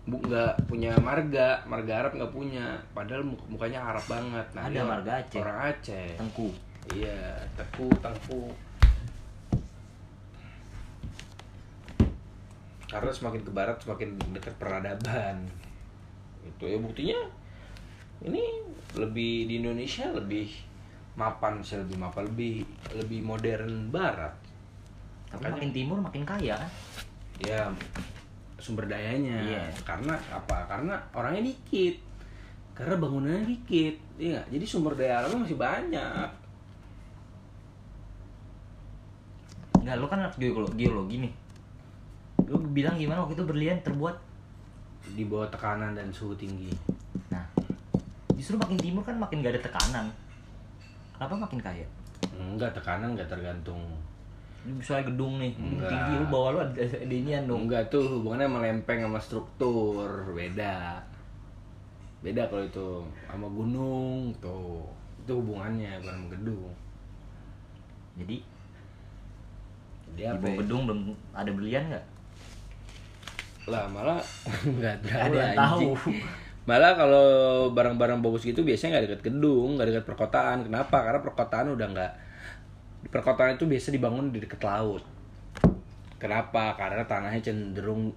[0.09, 2.65] nggak punya marga, marga Arab nggak punya.
[2.91, 4.47] Padahal muk- mukanya Arab banget.
[4.57, 5.37] Nah, Ada marga Aceh.
[5.37, 6.09] Orang Aceh.
[6.17, 6.49] Tengku.
[6.89, 8.49] Iya, teku, tengku.
[12.89, 15.45] Karena semakin ke barat semakin dekat peradaban.
[16.41, 17.19] Itu ya buktinya.
[18.25, 18.41] Ini
[18.97, 20.49] lebih di Indonesia lebih
[21.13, 22.65] mapan sih lebih mapan lebih
[22.97, 24.33] lebih modern barat.
[25.29, 26.71] Tapi Makanya- makin timur makin kaya kan?
[27.39, 27.61] Ya
[28.61, 29.39] sumber dayanya.
[29.41, 29.63] Iya.
[29.83, 30.67] Karena apa?
[30.67, 31.95] Karena orangnya dikit.
[32.75, 33.95] Karena bangunannya dikit.
[34.19, 34.45] Iya, nggak?
[34.55, 36.29] jadi sumber daya alamnya masih banyak.
[39.79, 41.33] Enggak, lu kan anak geologi, geologi nih.
[42.51, 44.29] Lu bilang gimana waktu itu berlian terbuat?
[45.15, 46.69] di bawah tekanan dan suhu tinggi.
[47.33, 47.45] Nah,
[48.35, 50.05] justru makin timur kan makin gak ada tekanan.
[51.15, 51.87] Kenapa makin kaya?
[52.35, 53.81] Enggak, tekanan enggak tergantung.
[54.61, 55.87] Misalnya gedung nih, Enggak.
[55.87, 57.65] tinggi lu bawa lu ada ada inian dong.
[57.65, 60.99] Enggak tuh hubungannya sama lempeng sama struktur, beda.
[62.19, 62.87] Beda kalau itu
[63.25, 64.83] sama gunung tuh.
[65.23, 66.71] Itu hubungannya bukan sama gedung.
[68.15, 68.37] Jadi
[70.09, 70.57] Jadi di bawah ya?
[70.59, 70.99] gedung belum
[71.31, 72.05] ada berlian nggak?
[73.69, 74.19] Lah malah
[74.67, 75.89] enggak Ada tahu yang anjing.
[75.95, 76.11] tahu.
[76.65, 77.27] Malah kalau
[77.71, 80.67] barang-barang bagus gitu biasanya nggak dekat gedung, nggak dekat perkotaan.
[80.67, 80.97] Kenapa?
[80.99, 82.11] Karena perkotaan udah nggak
[83.09, 85.03] perkotaan itu biasa dibangun di dekat laut.
[86.21, 86.77] Kenapa?
[86.77, 88.13] Karena tanahnya cenderung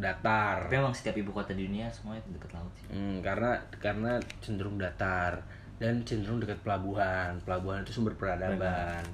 [0.00, 0.64] datar.
[0.66, 2.88] Tapi emang setiap ibu kota di dunia semuanya dekat laut sih.
[2.88, 5.44] Hmm, karena karena cenderung datar
[5.76, 7.36] dan cenderung dekat pelabuhan.
[7.44, 9.04] Pelabuhan itu sumber peradaban.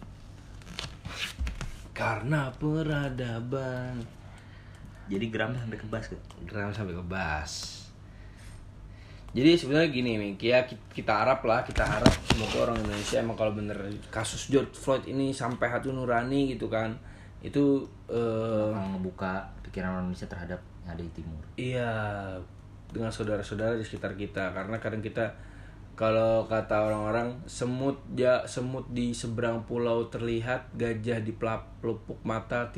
[1.97, 4.05] Karena peradaban.
[5.07, 6.21] Jadi gram sampai ke bas kan?
[6.45, 7.86] Gram sampai ke bas.
[9.37, 13.37] Jadi sebenarnya gini nih, ya ki- kita harap lah, kita harap semoga orang Indonesia emang
[13.37, 13.77] kalau bener
[14.09, 16.97] kasus George Floyd ini sampai hati nurani gitu kan,
[17.45, 21.43] itu eh, Bakal ngebuka pikiran orang Indonesia terhadap yang ada di timur.
[21.61, 21.93] Iya,
[22.89, 24.57] dengan saudara-saudara di sekitar kita.
[24.57, 25.37] Karena kadang kita
[25.97, 32.73] kalau kata orang-orang semut ya semut di seberang pulau terlihat, gajah di pelupuk mata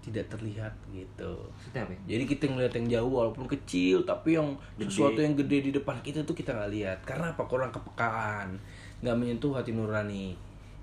[0.00, 1.32] tidak terlihat gitu.
[1.70, 2.16] Apa ya?
[2.16, 4.88] Jadi kita ngeliat yang jauh walaupun kecil tapi yang Gede.
[4.88, 6.98] sesuatu yang gede di depan kita tuh kita nggak lihat.
[7.04, 7.44] Karena apa?
[7.44, 8.56] Kurang kepekaan,
[9.04, 10.32] nggak menyentuh hati nurani,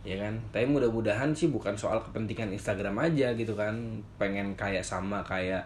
[0.06, 0.38] ya kan?
[0.54, 3.74] Tapi mudah-mudahan sih bukan soal kepentingan Instagram aja gitu kan,
[4.22, 5.66] pengen kayak sama kayak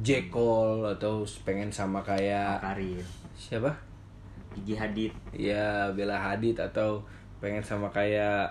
[0.00, 0.30] J.
[0.30, 3.02] Cole atau pengen sama kayak Karir.
[3.34, 3.68] siapa?
[4.54, 5.12] Gigi Hadid.
[5.34, 7.02] Ya Bella Hadid atau
[7.42, 8.46] pengen sama kayak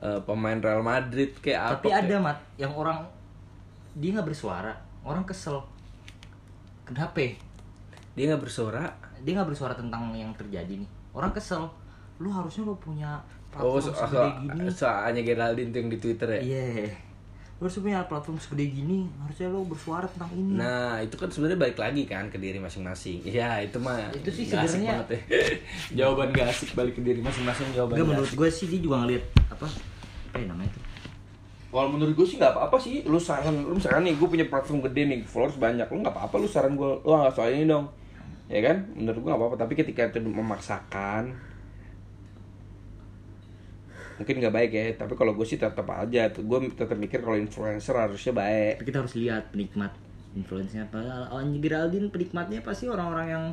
[0.00, 1.74] eh, pemain Real Madrid kayak apa?
[1.78, 3.04] Tapi ada kayak- mat yang orang
[3.94, 4.72] dia nggak bersuara,
[5.02, 5.62] orang kesel.
[6.84, 7.24] Kenapa?
[8.14, 8.84] dia nggak bersuara.
[9.20, 10.90] Dia nggak bersuara tentang yang terjadi nih.
[11.10, 11.66] Orang kesel.
[12.16, 13.18] Lu harusnya lu punya
[13.54, 14.66] Oh, platform so, so, segede gini.
[14.68, 16.40] soalnya Geraldine tuh yang di Twitter ya.
[16.40, 16.90] Iya.
[17.54, 19.06] Lu harusnya punya platform segede gini.
[19.16, 20.54] Harusnya lu bersuara tentang ini.
[20.54, 23.22] Nah, itu kan sebenarnya balik lagi kan ke diri masing-masing.
[23.24, 25.18] Ya, itu mah Itu sih sebenarnya- ya.
[25.98, 27.94] jawaban gak asik balik ke diri masing-masing jawaban.
[27.96, 29.66] Nggak menurut gue sih dia juga ngeliat apa?
[30.28, 30.80] Apa ya namanya itu?
[31.74, 33.02] Kalau menurut gue sih nggak apa-apa sih.
[33.02, 35.90] Lu saran, lu misalkan nih gue punya platform gede nih, followers banyak.
[35.90, 37.02] Lu nggak apa-apa lu saran gue.
[37.02, 37.90] Lu nggak soal ini dong.
[38.46, 38.86] Ya kan?
[38.94, 39.56] Menurut gue nggak apa-apa.
[39.58, 41.34] Tapi ketika itu memaksakan,
[44.22, 44.84] mungkin nggak baik ya.
[44.94, 46.30] Tapi kalau gue sih tetap aja.
[46.30, 48.78] Gue tetap mikir kalau influencer harusnya baik.
[48.78, 49.90] Tapi kita harus lihat penikmat
[50.38, 51.26] influence-nya apa.
[51.34, 53.44] Anji Geraldine penikmatnya pasti orang-orang yang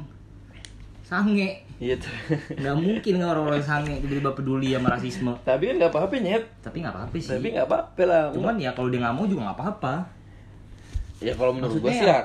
[1.11, 1.49] sange.
[1.83, 2.13] Iya tuh.
[2.63, 5.31] Nggak mungkin nggak orang-orang sange tiba-tiba peduli sama rasisme.
[5.43, 6.43] Tapi kan nggak apa-apa nyet.
[6.63, 7.31] Tapi nggak apa-apa sih.
[7.35, 8.23] Tapi nggak apa-apa lah.
[8.31, 9.93] Cuman ya kalau dia nggak mau juga nggak apa-apa.
[11.19, 12.21] Ya kalau menurut gue sih ya, ya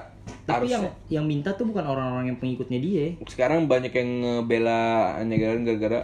[0.47, 0.79] Tapi Harusnya.
[0.79, 0.85] yang
[1.21, 3.07] yang minta tuh bukan orang-orang yang pengikutnya dia.
[3.27, 6.01] sekarang banyak yang ngebela Geraldine gara-gara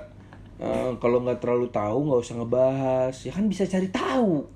[0.61, 4.47] eh, kalau nggak terlalu tahu nggak usah ngebahas ya kan bisa cari tahu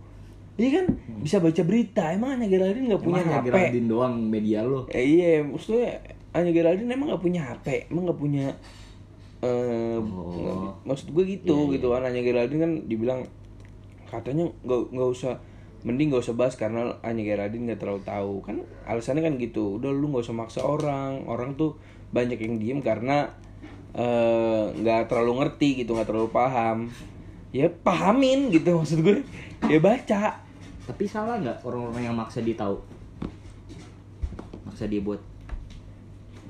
[0.55, 0.87] iya kan
[1.25, 4.87] bisa baca berita emang Anya Geraldine nggak punya Emang hanya HP Geraldine doang media lo.
[4.93, 5.99] Eh, iya maksudnya
[6.37, 8.47] Anya Geraldine emang nggak punya HP emang nggak punya
[9.41, 11.87] eh nggak- maksud gue gitu gitu.
[11.93, 13.21] Kan Anya Geraldine kan dibilang
[14.07, 15.41] katanya nggak nggak usah
[15.85, 18.35] mending nggak usah bahas karena Anya Geraldine nggak terlalu tahu.
[18.45, 21.25] Kan alasannya kan gitu udah lu nggak usah maksa orang.
[21.25, 21.81] Orang tuh
[22.13, 23.33] banyak yang diem karena
[23.97, 26.93] eh, nggak terlalu ngerti gitu nggak terlalu paham.
[27.55, 29.25] Ya pahamin gitu maksud gue
[29.65, 30.37] ya baca.
[30.87, 32.77] Tapi salah nggak orang-orang yang maksa dia tahu?
[34.67, 35.19] Maksa dia buat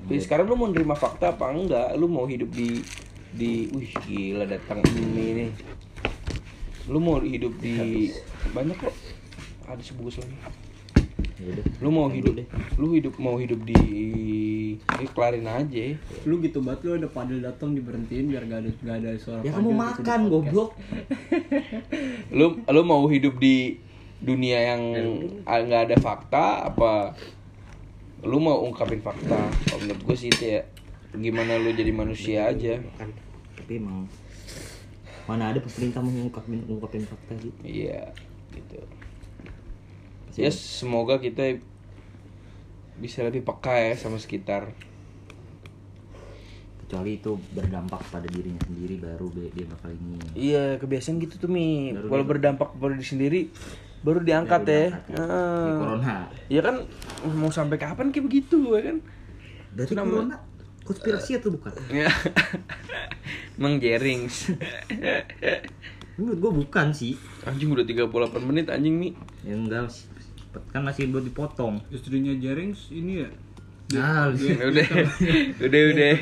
[0.05, 1.97] Jadi sekarang lu mau nerima fakta apa enggak?
[1.97, 2.79] Lu mau hidup di
[3.33, 5.51] di wih gila datang ini nih.
[6.87, 8.09] Lu mau hidup di
[8.53, 8.95] banyak kok.
[9.67, 10.37] Ada sebungkus lagi.
[11.37, 11.65] ya udah.
[11.81, 12.33] Lu mau hidup
[12.77, 13.81] lu hidup mau hidup di
[14.79, 15.85] ini kelarin aja.
[16.23, 19.53] Lu gitu banget lu ada padel datang diberhentiin biar gak ada gak ada suara Ya
[19.53, 20.69] kamu gitu makan goblok.
[22.37, 23.77] Lu lu mau hidup di
[24.17, 24.81] dunia yang
[25.45, 27.13] nggak ada fakta apa
[28.25, 29.37] lu mau ungkapin fakta?
[29.69, 30.61] Kalau menurut gue sih itu ya
[31.13, 32.81] gimana lu jadi manusia aja.
[32.97, 33.09] Kan,
[33.57, 34.09] Tapi emang
[35.27, 37.59] mana ada pemerintah mau ngungkapin ngungkapin fakta gitu.
[37.61, 38.15] Iya,
[38.55, 38.79] gitu.
[40.37, 41.59] Ya semoga kita
[42.97, 44.71] bisa lebih peka ya sama sekitar.
[46.87, 50.15] Kecuali itu berdampak pada dirinya sendiri baru dia, bakal ini.
[50.31, 51.91] Iya, kebiasaan gitu tuh Mi.
[51.91, 53.41] Kalau berdampak pada diri sendiri
[53.99, 54.79] baru diangkat Baru ya.
[54.83, 55.17] diangkat ya.
[55.17, 55.57] Heeh.
[55.59, 56.15] Kayak corona.
[56.47, 56.75] Ya kan
[57.31, 58.97] mau sampai kapan kayak begitu ya kan?
[59.71, 60.37] Berarti Itu namanya- corona
[60.83, 61.73] konspirasi atau bukan?
[61.89, 62.07] Ya.
[63.57, 64.53] Emang jerings.
[66.15, 67.13] Menurut gua bukan sih.
[67.43, 68.07] Anjing udah 38
[68.41, 69.09] menit anjing Mi.
[69.41, 70.07] Ya enggak sih.
[70.67, 71.77] Kan masih buat dipotong.
[71.87, 73.29] Istrinya Jerings ini ya
[73.87, 74.87] Nah, udah, udah,
[75.63, 76.13] udah,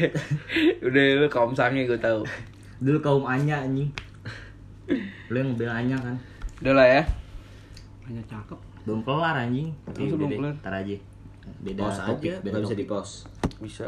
[0.84, 2.22] udah lu kaum sange gue tahu.
[2.78, 3.90] dulu kaum Anya anjing.
[5.28, 6.16] Lu yang ngebela Anya kan?
[6.60, 7.02] Udah lah ya.
[8.06, 9.74] Hanya cakep Belum kelar anjing.
[9.90, 10.54] Tapi belum kelar?
[10.62, 10.96] ntar aja.
[11.62, 13.16] Beda Pause topik, aja, beda bisa di pause.
[13.62, 13.86] Bisa.